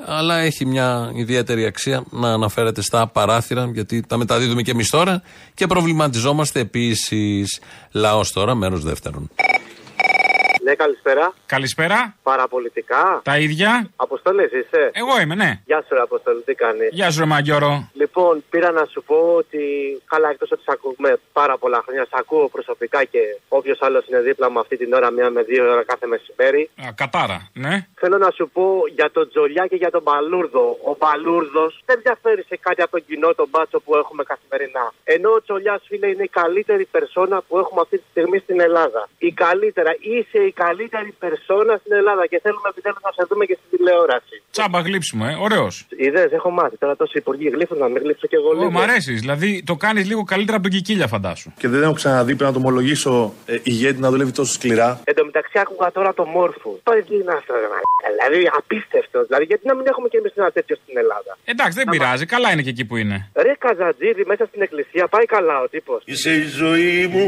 [0.06, 5.22] αλλά έχει μια ιδιαίτερη αξία να αναφέρεται στα παράθυρα, γιατί τα μεταδίδουμε και εμείς τώρα
[5.54, 7.60] και προβληματιζόμαστε επίσης.
[7.92, 9.30] Λαός τώρα, μέρος δεύτερον.
[10.64, 11.34] Ναι, καλησπέρα.
[11.46, 12.16] Καλησπέρα.
[12.24, 13.22] Παραπολιτικά.
[13.24, 13.90] Τα ίδια.
[13.96, 14.90] Αποστολή, είσαι.
[14.94, 15.62] Εγώ είμαι, ναι.
[15.66, 16.88] Γεια σου, ρε Αποστολή, τι κάνει.
[16.92, 17.90] Γεια σου, ρε Μαγκιόρο.
[17.94, 19.62] Λοιπόν, πήρα να σου πω ότι
[20.06, 24.20] καλά, εκτός ότι σε ακούμε πάρα πολλά χρόνια, σε ακούω προσωπικά και όποιος άλλος είναι
[24.20, 26.70] δίπλα μου αυτή την ώρα, μία με δύο ώρα κάθε μεσημέρι.
[26.86, 27.88] Α, κατάρα, ναι.
[27.96, 30.78] Θέλω να σου πω για τον Τζολιά και για τον Παλούρδο.
[30.84, 34.94] Ο Παλούρδος δεν διαφέρει σε κάτι από τον κοινό τον μπάτσο που έχουμε καθημερινά.
[35.04, 39.10] Ενώ ο Τζολιάς, φίλε, είναι η καλύτερη περσόνα που έχουμε αυτή τη στιγμή στην Ελλάδα.
[39.18, 39.96] Η καλύτερα.
[40.00, 44.36] Είσαι η καλύτερη περσόνα στην Ελλάδα και θέλουμε επιτέλους να σε δούμε και στην τηλεόραση.
[44.52, 45.34] Τσάμπα γλύψιμο, ε.
[45.48, 45.74] Ωραίος.
[46.06, 46.78] Είδε, έχω μάθει.
[46.78, 48.72] Τώρα τόσοι υπουργοί γλύφουν να μην γλύψω κι εγώ λίγο.
[48.72, 49.20] Μ' αρέσεις.
[49.20, 51.50] Δηλαδή το κάνεις λίγο καλύτερα από τον Κικίλια, φαντάσου.
[51.58, 54.90] Και δεν έχω ξαναδεί πρέπει να το ομολογήσω ε, ηγέτη να δουλεύει τόσο σκληρά.
[55.04, 56.80] Εν τω μεταξύ άκουγα τώρα το μόρφο.
[56.84, 58.08] Το τι είναι αυτό, ρε μαλάκα.
[58.18, 59.24] Δηλαδή απίστευτος.
[59.28, 62.26] Δηλαδή γιατί να μην έχουμε και εμείς ένα τέτοιο στην Ελλάδα; Εντάξει, δεν πειράζει.
[62.26, 63.30] Καλά είναι και εκεί που είναι.
[63.36, 66.02] Ρε Καζατζίδη μέσα στην εκκλησία πάει καλά ο τύπος.
[66.06, 67.26] Είσαι η ζωή μου,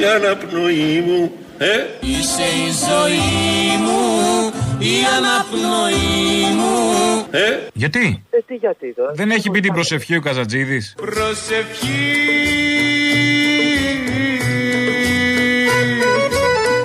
[0.00, 4.02] η αναπνοή μου, ε; Είσαι η ζωή μου,
[4.78, 6.76] η αναπνοή μου.
[7.30, 9.12] Ε; Γιατί; Ε, τι γιατί τώρα.
[9.12, 10.80] Δεν έχει πει την προσευχή ο Καζατζίδη.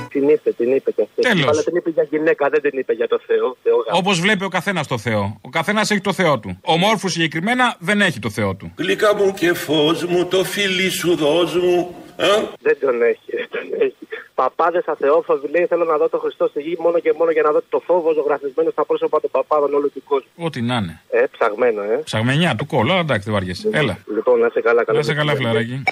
[0.10, 1.22] Την είπε, την είπε και αυτή.
[1.22, 1.48] Τέλος.
[1.48, 3.58] Αλλά την είπε για γυναίκα, δεν την είπε για το Θεό.
[3.64, 4.00] Θεό γάμο.
[4.00, 5.40] Όπως βλέπει ο καθένας το Θεό.
[5.42, 6.60] Ο καθένας έχει το Θεό του.
[6.66, 8.74] Ο μόρφου συγκεκριμένα δεν έχει το Θεό του.
[8.78, 11.96] Γλυκά μου και φως μου, το φίλι σου δώσ' μου.
[12.18, 12.26] Ε;
[12.62, 14.07] Δεν τον έχει, δεν τον έχει.
[14.42, 17.52] Παπάδες αθεόφοβοι λέει: Θέλω να δω το Χριστό στη γη μόνο και μόνο για να
[17.52, 20.30] δω το φόβο ζωγραφισμένο στα πρόσωπα των παπάδων όλου του κόσμου.
[20.48, 21.02] Ό,τι να είναι.
[21.10, 21.96] Ε, ψαγμένο, ε.
[22.04, 23.70] Ψαγμενιά του κόλλου, αλλά εντάξει, δεν βαριέσαι.
[23.74, 23.98] Έλα.
[24.16, 24.98] Λοιπόν, να σε καλά, καλά.
[24.98, 25.84] Να σε καλά, φλαράκι.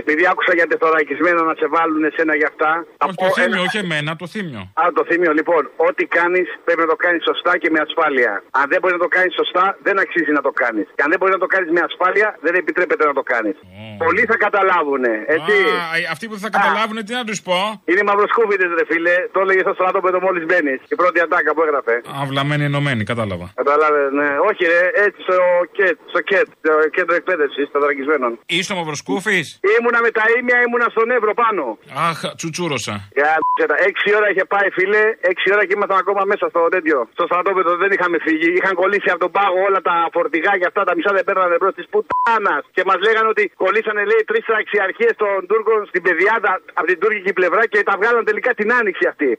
[0.00, 2.70] Επειδή άκουσα για τεθωρακισμένα να σε βάλουν εσένα για αυτά.
[3.06, 4.62] Όχι το θύμιο, όχι εμένα, το θύμιο.
[4.80, 5.62] Α, το θύμιο, λοιπόν.
[5.88, 8.32] Ό,τι κάνεις πρέπει να το κάνεις σωστά και με ασφάλεια.
[8.60, 10.86] Αν δεν μπορείς να το κάνεις σωστά, δεν αξίζει να το κάνεις.
[10.96, 13.56] Και αν δεν μπορείς να το κάνεις με ασφάλεια, δεν επιτρέπεται να το κάνεις.
[14.04, 15.04] Πολλοί θα καταλάβουν.
[15.36, 15.54] Έτσι.
[15.82, 17.58] Α, αυτοί που θα καταλάβουν, τι να τους πω;
[17.90, 19.14] Είναι μαυροσκούβιδε, ρε φίλε.
[19.34, 20.80] Το έλεγες στο στράτοπεδο μόλις μπαίνεις.
[20.94, 21.94] Η πρώτη ατάκα που έγραφε.
[22.22, 23.46] Αυλαμένοι ενωμένοι, κατάλαβα.
[23.60, 24.28] Κατάλαβε, ναι.
[24.48, 25.36] Όχι, ρε, έτσι στο
[25.76, 28.30] ΚΕΤ, στο ΚΕΤ, το κέντρο εκπαίδευσης των δραγισμένων.
[28.46, 29.46] Είσαι ο Μαυροσκούφης;
[29.82, 31.64] Ήμουνα με τα ίμια, ήμουνα στον Εύρο πάνω.
[32.08, 32.94] Αχ, τσουτσούρωσα.
[33.20, 35.02] Γάμισε Έξι ώρα είχε πάει, φίλε.
[35.30, 36.96] Έξι ώρα και ήμασταν ακόμα μέσα στο τέτοιο.
[37.16, 38.48] Στο στρατόπεδο δεν είχαμε φύγει.
[38.58, 41.74] Είχαν κολλήσει από τον πάγο όλα τα φορτηγά και αυτά τα μισά δεν παίρνανε μπρος
[41.78, 42.62] της πουτάνας.
[42.76, 47.32] Και μας λέγανε ότι κολλήσανε, λέει, τρεις αξιαρχίε των Τούρκων στην πεδιάδα από την τουρκική
[47.38, 49.30] πλευρά και τα βγάλαν τελικά την άνοιξη αυτή.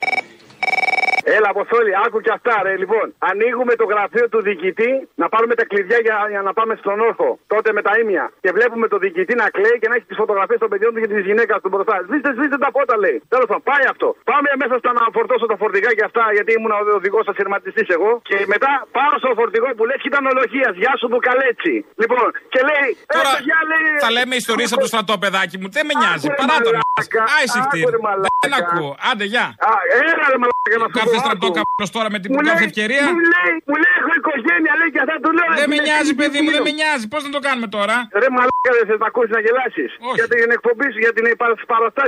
[1.36, 2.74] Έλα, Αποστόλη, άκου και αυτά, ρε.
[2.84, 6.98] Λοιπόν, ανοίγουμε το γραφείο του διοικητή να πάρουμε τα κλειδιά για, για να πάμε στον
[7.08, 7.30] όρθο.
[7.54, 8.26] Τότε με τα ίμια.
[8.44, 11.10] Και βλέπουμε το διοικητή να κλαίει και να έχει τις φωτογραφίες των παιδιών του και
[11.14, 11.96] της γυναίκας του μπροστά.
[12.08, 13.18] Σβήστε, σβήστε τα φώτα, λέει.
[13.34, 14.08] Τέλος πάντων, πάει αυτό.
[14.32, 18.12] Πάμε μέσα στα να φορτώσω τα φορτηγά και αυτά, γιατί ήμουν ο οδηγός ασυρματιστής εγώ.
[18.30, 20.70] Και μετά πάω στο φορτηγό που λέει ήταν ολογία.
[20.82, 21.76] Γεια σου, Μπουκαλέτσι.
[22.02, 22.90] Λοιπόν, και λέει.
[23.16, 25.68] Τώρα «Ε, παιδιά, λέει, θα λέμε ιστορίες από το στρατό, παιδάκι μου.
[25.78, 26.28] Δεν με νοιάζει.
[26.28, 27.92] Άκου, ρε, Παρά τον μαλάκα, Άισε άκου, χτύρι.
[27.96, 28.42] ρε, μαλάκα.
[28.46, 28.92] Δεν ακούω.
[29.10, 29.46] Άντε, γεια.
[29.70, 29.72] Α,
[30.10, 30.76] έλα, ρε, μαλάκα,
[31.15, 31.58] να σου Κάθε πω, στρατό άκου.
[31.60, 33.04] καπνό τώρα με την Μου κάθε λέει- ευκαιρία.
[33.17, 35.51] Μου λέει, μου λέει, έχω οικογένεια, αλήθεια θα του λέω.
[35.62, 37.06] Δεν με νοιάζει, παιδί μου, δεν με νοιάζει.
[37.13, 37.95] Πώ να το κάνουμε τώρα.
[38.21, 39.86] Ρε μαλάκα, δεν θε να ακούσει να γελάσει.
[40.19, 41.25] Για την εκπομπή σου, για την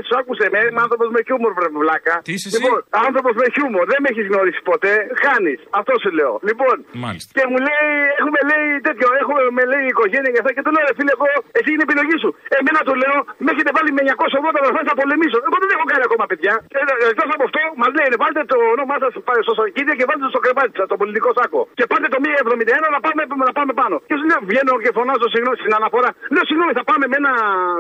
[0.08, 0.60] σου, άκουσε με.
[0.70, 2.16] Είμαι άνθρωπο με χιούμορ, βρε βλάκα.
[2.28, 4.94] Τι είσαι, λοιπόν, άνθρωπο με χιούμορ, δεν με έχει γνωρίσει ποτέ.
[5.24, 5.56] Χάνει.
[5.80, 6.34] Αυτό σου λέω.
[6.50, 7.30] Λοιπόν, Μάλιστα.
[7.38, 7.88] και μου λέει,
[8.20, 10.52] έχουμε λέει τέτοιο, έχουμε με λέει οικογένεια και αυτά.
[10.56, 12.30] Και του λέω, ρε φίλε, εγώ, εσύ είναι επιλογή σου.
[12.60, 15.38] Εμένα του λέω, με έχετε βάλει με 980 βαθμού να πολεμήσω.
[15.48, 16.54] Εγώ δεν έχω κάνει ακόμα παιδιά.
[17.12, 19.10] Εκτό από αυτό, μα λένε, βάλτε το όνομά σα
[19.46, 21.62] στο σαρκίδι και βάλτε στο κρεβάτι σα, το πολιτικό σάκο.
[21.78, 23.96] Και πάτε το 1,76 ένα να πάμε, να πάμε πάνω.
[24.10, 26.10] Και σου λέω, βγαίνω και φωνάζω συγγνώμη στην αναφορά.
[26.34, 27.34] Λέω, συγγνώμη, θα πάμε με ένα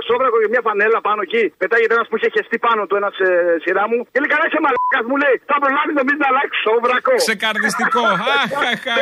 [0.07, 1.43] σόβρακο και μια φανέλα πάνω εκεί.
[1.61, 3.29] Πετάγεται ένας που είχε χεστεί πάνω του ένας ε,
[3.63, 3.99] σειρά μου.
[4.11, 7.13] Και λέει, καλά, είσαι μαλάκας μου λέει, θα προλάβεις το μην να αλλάξεις σόβρακο.
[7.27, 8.03] Ξεκαρδιστικό.
[8.43, 8.93] Αχαχαχα.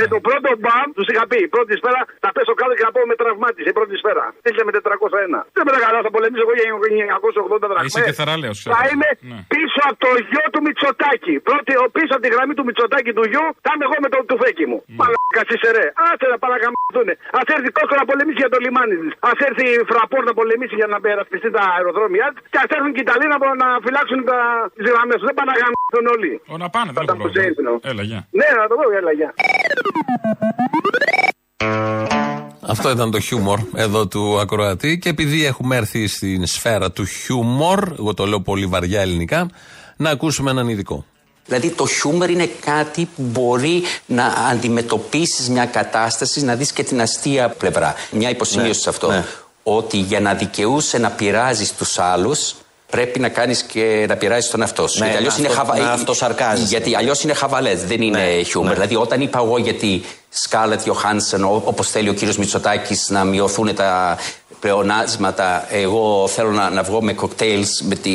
[0.00, 3.00] Με το πρώτο μπαμ τους είχα πει, πρώτη σφαίρα θα πέσω κάτω και θα πω
[3.10, 4.24] με τραυμάτιση, πρώτη σφαίρα.
[4.44, 5.56] Τέλειε με 401.
[5.56, 6.66] Δεν πέρα καλά, θα πολεμήσω εγώ για
[7.58, 7.88] 980 δραχμές.
[7.88, 8.58] Είσαι και θαραλέος.
[8.78, 9.38] Θα είμαι ναι.
[9.54, 11.34] πίσω από το γιο του Μητσοτάκη.
[11.48, 12.73] Πρώτη, πίσω από τη γραμμή του Μητσοτάκη
[13.16, 14.78] του γιου, θα είμαι εγώ με το τουφέκι μου.
[15.00, 15.86] Μαλάκα είσαι ρε.
[16.08, 17.12] Άσε να παρακαμπούνε.
[17.38, 19.12] Α έρθει Κόσκο να πολεμήσει για το λιμάνι της.
[19.30, 22.42] Α έρθει η Φραπόρ να πολεμήσει για να περασπιστεί τα αεροδρόμια της.
[22.52, 24.18] Και ας έρθουν και οι Ιταλοί να, να φυλάξουν
[24.76, 25.26] τις γραμμές τους.
[25.28, 26.32] Δεν πάνε να γαμίσουν όλοι.
[26.52, 27.72] Ω, να πάνε, δεν έχω πρόβλημα.
[27.90, 28.20] Έλα, γεια.
[28.38, 29.30] Ναι, να το πω, έλα, γεια.
[32.74, 37.80] Αυτό ήταν το χιούμορ εδώ του ακροατή και επειδή έχουμε έρθει στην σφαίρα του χιούμορ,
[37.98, 39.50] εγώ το λέω πολύ βαριά ελληνικά,
[39.96, 41.04] να ακούσουμε έναν ειδικό.
[41.46, 47.00] Δηλαδή το χιούμορ είναι κάτι που μπορεί να αντιμετωπίσεις μια κατάσταση, να δεις και την
[47.00, 47.94] αστεία πλευρά.
[48.10, 49.24] Μια υποσημείωση σε αυτό.
[49.62, 52.54] Ότι για να δικαιούσε να πειράζεις τους άλλους,
[52.90, 54.98] πρέπει να κάνεις και να πειράζεις τον εαυτό σου.
[54.98, 55.78] Ναι, γιατί αλλιώς να είναι, αυτο- χαβα...
[55.78, 56.66] να αυτοσαρκάζεσαι.
[56.68, 58.72] γιατί αλλιώς είναι χαβαλές, δεν είναι χιούμορ.
[58.72, 64.18] Δηλαδή όταν είπα εγώ γιατί Σκάλετ Γιωχάνσεν, όπως θέλει ο κύριος Μητσοτάκης να μειωθούν τα
[64.60, 68.12] πλεονάσματα, εγώ θέλω να, να βγω με κοκτέιλς με τη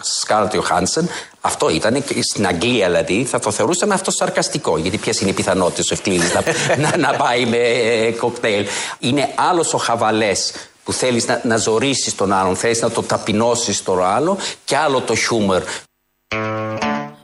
[0.00, 1.08] Σκάλετ Γιωχάνσεν.
[1.40, 4.78] Αυτό ήταν και στην Αγγλία δηλαδή, θα το θεωρούσαμε αυτό σαρκαστικό.
[4.78, 6.42] Γιατί ποιες είναι οι πιθανότητες ο Ευκλήδης να,
[6.88, 8.66] να, να πάει με ε, κοκτέιλ.
[8.98, 10.52] Είναι άλλος ο χαβαλές
[10.84, 15.00] που θέλεις να, να ζωρίσεις τον άλλον, θέλεις να το ταπεινώσεις τον άλλο, και άλλο
[15.00, 15.62] το χιούμορ.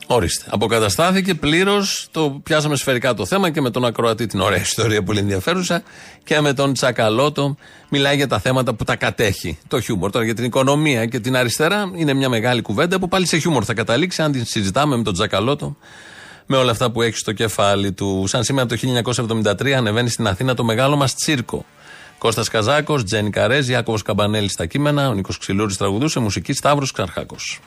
[0.06, 0.44] Ορίστε.
[0.50, 2.08] Αποκαταστάθηκε πλήρως.
[2.10, 5.82] Το πιάσαμε σφαιρικά το θέμα και με τον Ακροατή την ωραία ιστορία πολύ ενδιαφέρουσα.
[6.24, 7.56] Και με τον Τσακαλώτο
[7.88, 9.58] μιλάει για τα θέματα που τα κατέχει.
[9.68, 10.10] Το χιούμορ.
[10.10, 13.62] Τώρα για την οικονομία και την αριστερά είναι μια μεγάλη κουβέντα που πάλι σε χιούμορ
[13.66, 15.76] θα καταλήξει αν την συζητάμε με τον Τσακαλώτο.
[16.46, 18.24] Με όλα αυτά που έχει στο κεφάλι του.
[18.26, 18.76] Σαν σήμερα το
[19.44, 21.64] 1973 ανεβαίνει στην Αθήνα το μεγάλο μας τσίρκο.
[22.18, 27.60] Κώστας Καζάκος, Τζένι Καρέζ, Ιάκωβος Καμπανέλη στα κείμενα, ο Νίκος Ξυλούρης τραγουδούσε, μουσική Σταύρος Ξαρχάκος.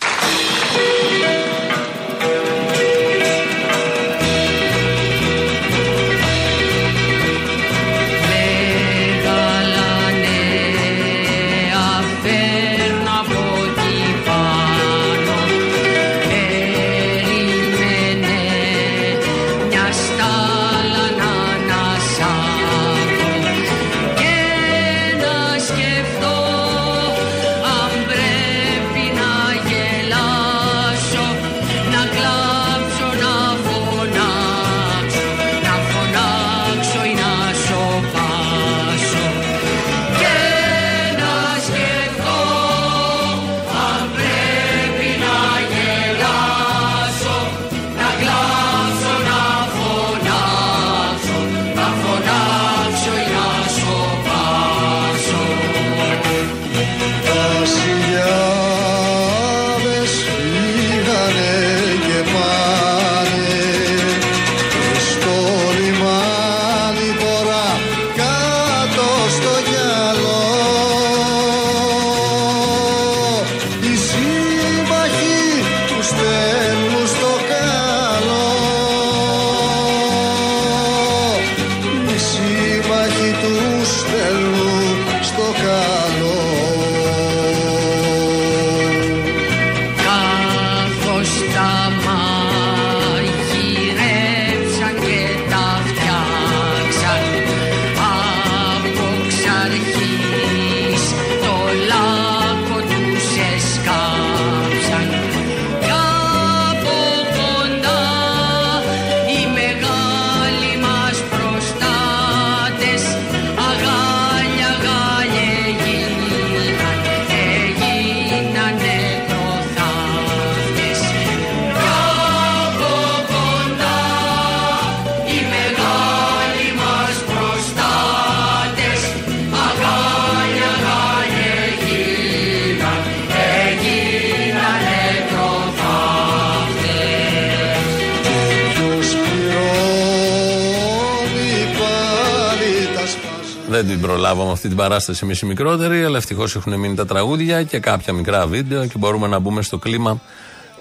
[144.70, 148.88] Την παράσταση εμείς οι μικρότεροι, αλλά ευτυχώς έχουν μείνει τα τραγούδια και κάποια μικρά βίντεο
[148.88, 150.22] και μπορούμε να μπούμε στο κλίμα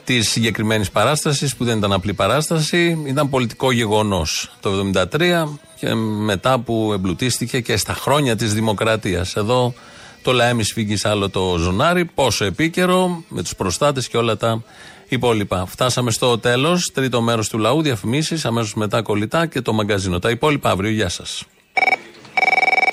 [0.05, 4.71] της συγκεκριμένης παράστασης που δεν ήταν απλή παράσταση, ήταν πολιτικό γεγονός το
[5.11, 9.37] 1973 και μετά που εμπλουτίστηκε και στα χρόνια της Δημοκρατίας.
[9.37, 9.75] Εδώ
[10.23, 14.63] το λαέμι σφίγγει άλλο το ζωνάρι, πόσο επίκαιρο, με τους προστάτες και όλα τα
[15.09, 15.67] υπόλοιπα.
[15.67, 16.91] Φτάσαμε στο τέλος.
[16.95, 20.19] Τρίτο μέρος του λαού, διαφημίσεις, αμέσως μετά κολλητά και το μαγκαζίνο.
[20.19, 20.91] Τα υπόλοιπα αύριο.
[20.91, 21.45] Γεια σας.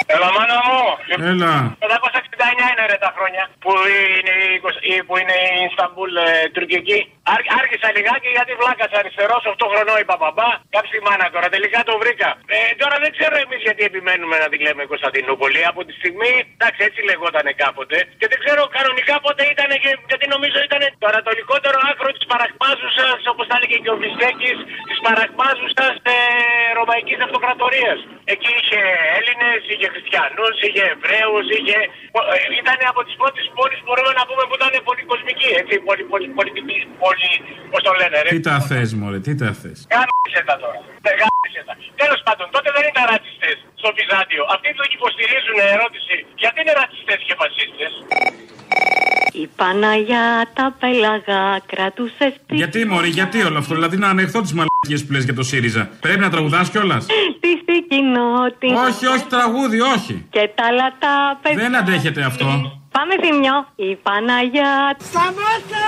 [0.06, 0.65] Έλα, μάνα μου.
[1.32, 1.78] Έλα.
[1.80, 3.72] 569 είναι ρε τα χρόνια που
[4.18, 7.00] είναι, η εικοσ- η- που είναι η Ινσταμπούλ ε, τουρκική.
[7.34, 10.50] Άρχ- άρχισα λιγάκι γιατί βλάκα αριστερός, 8 χρονών είπα μπαμπά.
[10.74, 12.30] Κάψει τη μάνα τώρα, τελικά το βρήκα.
[12.56, 15.62] Ε, τώρα δεν ξέρω εμείς γιατί επιμένουμε να τη λέμε Κωνσταντινούπολη.
[15.72, 17.98] Από τη στιγμή, εντάξει, έτσι λεγότανε κάποτε.
[18.20, 19.70] Και δεν ξέρω κανονικά πότε ήταν,
[20.12, 24.52] γιατί νομίζω ήταν το ανατολικότερο άκρο της παρακμάζουσας, όπως τα έλεγε και ο Βιστέκη,
[24.90, 26.16] της παρακμάζουσας ε,
[26.80, 27.98] Ρωμαϊκής Αυτοκρατορίας.
[28.34, 28.80] Εκεί είχε
[29.18, 31.80] Έλληνες, είχε Χριστιανούς, είχε Εβραίους, είχε.
[32.62, 35.50] Ήταν από τις πρώτες πόλεις που μπορούμε να πούμε που ήταν πολυκοσμική.
[35.62, 36.78] Έτσι, πολυ, πολυ, πολιτική.
[37.04, 37.15] Πολυ,
[37.72, 38.30] Πώς το λένε, ρε.
[38.36, 39.80] Τι τα θες, Μωρέ, τι τα θες.
[39.96, 40.80] Γάμισε τα τώρα.
[41.06, 41.74] Δεν γάμισε τα.
[42.02, 44.44] Τέλος πάντων, τότε δεν ήταν ρατσιστές στο Βυζάντιο.
[44.56, 47.92] Αυτοί που υποστηρίζουν ερώτηση, γιατί είναι ρατσιστές και φασίστες;
[49.44, 51.42] Η Παναγιά τα πέλαγα
[51.72, 53.74] κρατούσες σπίτι Γιατί, Μωρή, γιατί όλο αυτό.
[53.80, 55.84] Δηλαδή να ανεχθώ τις μαλακίες που λες για το ΣΥΡΙΖΑ.
[56.06, 57.06] Πρέπει να τραγουδάς κιόλας;
[57.42, 58.82] τη στην κοινότητα.
[58.88, 60.16] όχι, όχι, τραγούδι, όχι.
[60.36, 61.62] Και τα λατά παιδιά.
[61.64, 62.48] Δεν αντέχετε αυτό.
[62.96, 63.56] Πάμε θύμιο.
[63.88, 64.74] Η Παναγιά.
[65.10, 65.86] Σταμάτα!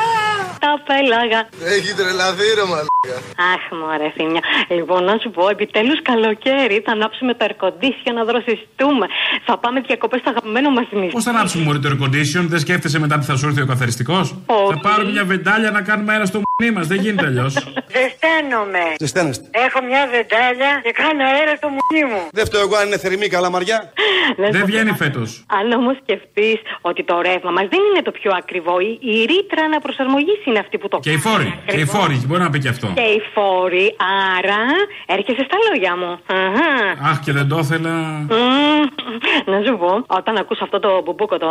[0.66, 1.42] Τα πέλαγα.
[1.76, 3.18] Έχει τρελαθεί ρε μαλάκα.
[3.54, 4.42] Αχ, μωρέ, θύμιο.
[4.78, 9.06] Λοιπόν, να σου πω, επιτέλους καλοκαίρι θα ανάψουμε το air condition να δροσιστούμε.
[9.48, 11.14] Θα πάμε διακοπές στο αγαπημένο μας νησί.
[11.18, 13.66] Πώς θα ανάψουμε μωρή το air condition, δεν σκέφτεσαι μετά τι θα σου έρθει ο
[13.66, 14.26] καθαριστικός;
[14.72, 17.54] Θα πάρουμε μια βεντάλια να κάνουμε αέρα στο μνή μας, δεν γίνεται αλλιώς.
[17.96, 18.84] Ζεσταίνομαι.
[19.00, 19.46] Ζεσταίνεστε.
[19.66, 22.22] Έχω μια βεντάλια και κάνω αέρα στο μουνί μου.
[22.38, 23.80] Δεν φταίω εγώ αν είναι θερμή καλαμαριά.
[24.56, 25.46] Δεν βγαίνει φέτος.
[25.60, 29.62] Αν όμως σκεφτείς ότι το ρεύμα μας δεν είναι το πιο ακριβό, η, η ρήτρα
[29.70, 31.50] αναπροσαρμογής είναι αυτή που το Και οι φόροι.
[31.66, 32.88] Και οι φόροι, μπορεί να πει και αυτό.
[33.00, 33.96] Και οι φόροι,
[34.38, 34.62] άρα
[35.16, 36.12] έρχεσαι στα λόγια μου.
[36.40, 36.70] Αχα.
[37.10, 37.94] Αχ, και δεν το ήθελα.
[38.30, 38.84] Μμμ.
[39.52, 41.50] Να σου πω, όταν ακούς αυτό το μπουμπούκο, το,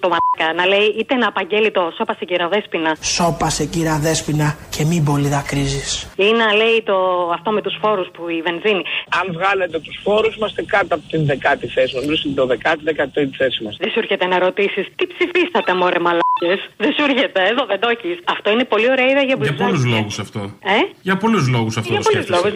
[0.00, 3.98] το μαλάκα, να λέει είτε να απαγγέλει το σώπα σε κυραδέσπινα Σώπασε κύρα
[4.30, 5.90] Δέσποινα και μην πολύ δακρύζεις.
[6.16, 6.96] ή να λέει το,
[7.36, 8.82] αυτό με τους φόρους που η βενζίνη.
[9.20, 12.02] Αν βγάλετε τους φόρους, είμαστε κάτω από την δεκάτη θέση μας.
[12.04, 13.74] Νομίζω το δεκάτη, δεκατή θέση μας.
[13.82, 17.88] Δεν σου έρχεται να ρωτήσεις τι ψηφίσατε, μωρέ μαλάκες; Δεν σου έρχεται, εδώ δεν το
[17.94, 18.16] έχεις.
[18.36, 19.62] Αυτό είναι πολύ ωραία ιδέα για Για μπλουζάκι.
[19.70, 20.40] πολλού λόγους αυτό.
[20.76, 20.78] Ε;
[21.08, 22.34] Για πολλούς λόγους αυτό Για το πολλούς σκέφτεσαι.
[22.36, 22.52] λόγους.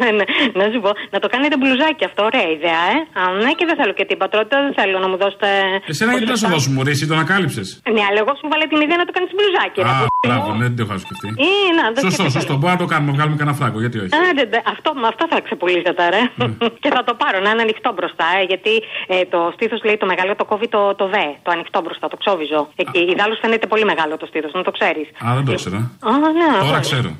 [0.00, 0.24] Ναι, ναι,
[0.60, 2.96] να σου πω, να το κάνετε μπλουζάκι αυτό, ωραία ιδέα, ε.
[3.20, 5.48] Α, ναι, και δεν θέλω και την πατρότητα, δεν θέλω να μου δώσετε.
[5.92, 7.62] Εσένα γιατί να σου δώσουν μωρή, εσύ το ανακάλυψε.
[7.94, 9.78] Ναι, αλλά εγώ σου βάλε την ιδέα να το κάνεις μπλουζάκι.
[9.86, 11.36] ρε, Α, που- μπράβο, ναι, δεν το είχα σκεφτεί.
[11.48, 12.40] Ε, να, δεν Σωστό, σκέφτηκα.
[12.40, 12.52] σωστό.
[12.60, 14.12] Μπορεί να το κάνουμε, να βγάλουμε κανένα φράγκο, γιατί όχι.
[14.30, 16.22] Άντε, ντε, αυτό, με αυτό θα ξεπουλήσετε, ρε.
[16.40, 16.46] Ναι.
[16.82, 18.74] και θα το πάρω, να είναι ανοιχτό μπροστά, ε, γιατί
[19.14, 22.16] ε, το στήθος λέει το μεγάλο το κόβει το, το δε, το ανοιχτό μπροστά, το
[22.22, 22.60] ξόβιζο.
[22.82, 25.06] Εκεί, ιδάλω φαίνεται πολύ μεγάλο το στήθος, να το ξέρεις.
[25.24, 25.78] Α, δεν το ήξερα.
[26.08, 26.10] Α,
[26.40, 26.80] ναι, Τώρα ναι.
[26.88, 27.10] ξέρω.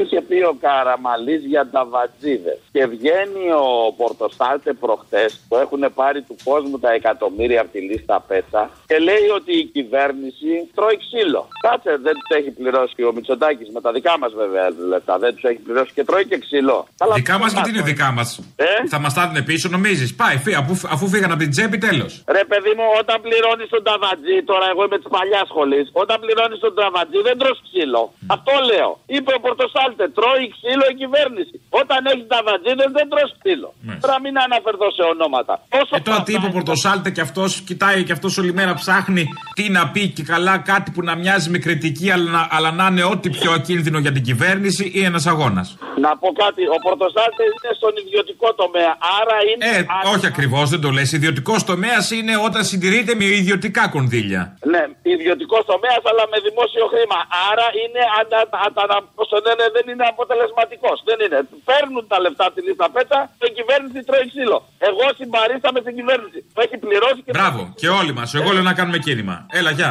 [0.00, 2.58] Είχε πει ο Καραμαλής για τα βατζίδες.
[2.72, 8.24] Και βγαίνει ο Πορτοστάλτε προχτές που έχουν πάρει του κόσμου τα εκατομμύρια από τη λίστα
[8.28, 11.42] πέτσα και λέει ότι η κυβέρνηση τρώει ξύλο.
[11.66, 15.14] Κάτσε, δεν τους έχει πληρώσει ο Μητσοτάκης με τα δικά μας βέβαια λεφτά.
[15.18, 16.78] Δεν τους έχει πληρώσει και τρώει και ξύλο.
[17.02, 18.64] Αλλά Δικά μας γιατί είναι δικά μας; Ε;
[18.94, 22.12] Θα μας τα δίνουν πίσω, νομίζεις; Πάει, φύ, αφού, αφού φύγαν από την τσέπη, τέλος.
[22.38, 26.58] Ρε παιδί μου, όταν πληρώνεις τον ταβατζή, τώρα εγώ είμαι της παλιάς σχολής, όταν πληρώνεις
[26.66, 28.02] τον ταβατζή δεν τρως ξύλο.
[28.36, 28.90] Αυτό λέω.
[29.16, 29.80] Είπε ο Πορτοσάλτε,
[30.18, 31.56] τρώει ξύλο η κυβέρνηση.
[31.80, 33.68] Όταν έχεις ταβατζίδε δεν τρως ξύλο.
[34.04, 35.54] Τώρα μην αναφερθώ σε ονόματα.
[35.80, 39.22] Όσο Ε, τώρα τι είπε ο Πορτοσάλτε και αυτός κοιτάει και αυτός όλη μέρα ψάχνει
[39.56, 42.86] τι να πει και καλά κάτι που να μοιάζει με κριτική αλλά να, αλλά να
[42.90, 45.66] είναι ό,τι πιο ακίνδυνο για την κυβέρνηση ή ένας αγώνας.
[46.04, 48.92] Να πω κάτι, ο Πορτοσάλτε είναι στον ιδιωτικό τομέα.
[49.18, 49.64] Άρα είναι.
[49.78, 49.80] Ε,
[50.14, 51.12] όχι ακριβώς, δεν το λες.
[51.12, 54.42] Ιδιωτικός τομέας είναι όταν συντηρείται με ιδιωτικά κονδύλια.
[54.72, 54.82] Ναι,
[55.14, 57.18] ιδιωτικός τομέας αλλά με δημόσιο χρήμα.
[57.50, 58.40] Άρα είναι ανα,
[58.82, 60.96] ανα, πώς το λένε, δεν είναι αποτελεσματικός.
[61.08, 61.38] Δεν είναι.
[61.70, 64.58] Παίρνουν τα λεφτά τη λίστα πέτα και η κυβέρνηση τρώει ξύλο.
[64.88, 66.38] Εγώ συμπαρίσταμαι στην κυβέρνηση.
[66.54, 67.32] Το έχει πληρώσει και.
[67.36, 68.28] Μπράβο, και όλοι μας.
[68.38, 69.36] Εγώ λέω να κάνουμε κίνημα.
[69.58, 69.90] Έλα, γεια.